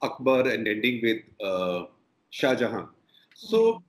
Akbar 0.02 0.48
and 0.48 0.66
ending 0.66 1.00
with 1.00 1.22
uh, 1.40 1.84
Shah 2.30 2.56
Jahan. 2.56 2.88
So, 3.42 3.82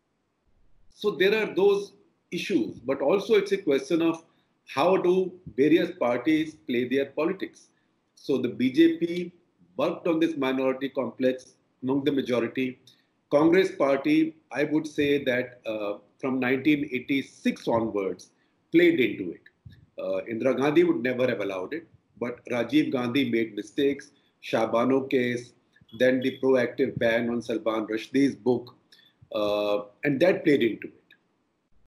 so 0.89 1.11
there 1.11 1.35
are 1.39 1.53
those 1.53 1.93
issues, 2.31 2.79
but 2.79 3.01
also 3.01 3.35
it's 3.35 3.51
a 3.51 3.57
question 3.57 4.01
of 4.01 4.23
how 4.67 4.97
do 4.97 5.31
various 5.55 5.91
parties 5.99 6.55
play 6.55 6.87
their 6.89 7.07
politics. 7.07 7.67
So 8.15 8.39
the 8.39 8.49
BJP 8.49 9.31
worked 9.77 10.07
on 10.07 10.19
this 10.19 10.35
minority 10.37 10.89
complex 10.89 11.53
among 11.83 12.03
the 12.03 12.11
majority. 12.11 12.79
Congress 13.31 13.75
party, 13.75 14.35
I 14.51 14.63
would 14.63 14.87
say 14.87 15.23
that 15.23 15.61
uh, 15.67 15.97
from 16.19 16.39
1986 16.39 17.67
onwards, 17.67 18.31
played 18.71 18.99
into 18.99 19.33
it. 19.33 19.41
Uh, 19.99 20.21
Indira 20.31 20.57
Gandhi 20.57 20.83
would 20.83 21.03
never 21.03 21.27
have 21.27 21.41
allowed 21.41 21.73
it, 21.73 21.87
but 22.19 22.43
Rajiv 22.49 22.91
Gandhi 22.91 23.29
made 23.29 23.55
mistakes. 23.55 24.11
Shah 24.41 24.65
Bano 24.65 25.01
case, 25.01 25.53
then 25.99 26.21
the 26.21 26.39
proactive 26.39 26.97
ban 26.97 27.29
on 27.29 27.41
Salman 27.41 27.85
Rushdie's 27.85 28.35
book, 28.35 28.75
Uh, 29.33 29.85
and 30.03 30.19
that 30.19 30.43
played 30.43 30.61
into 30.63 30.87
it. 30.87 31.02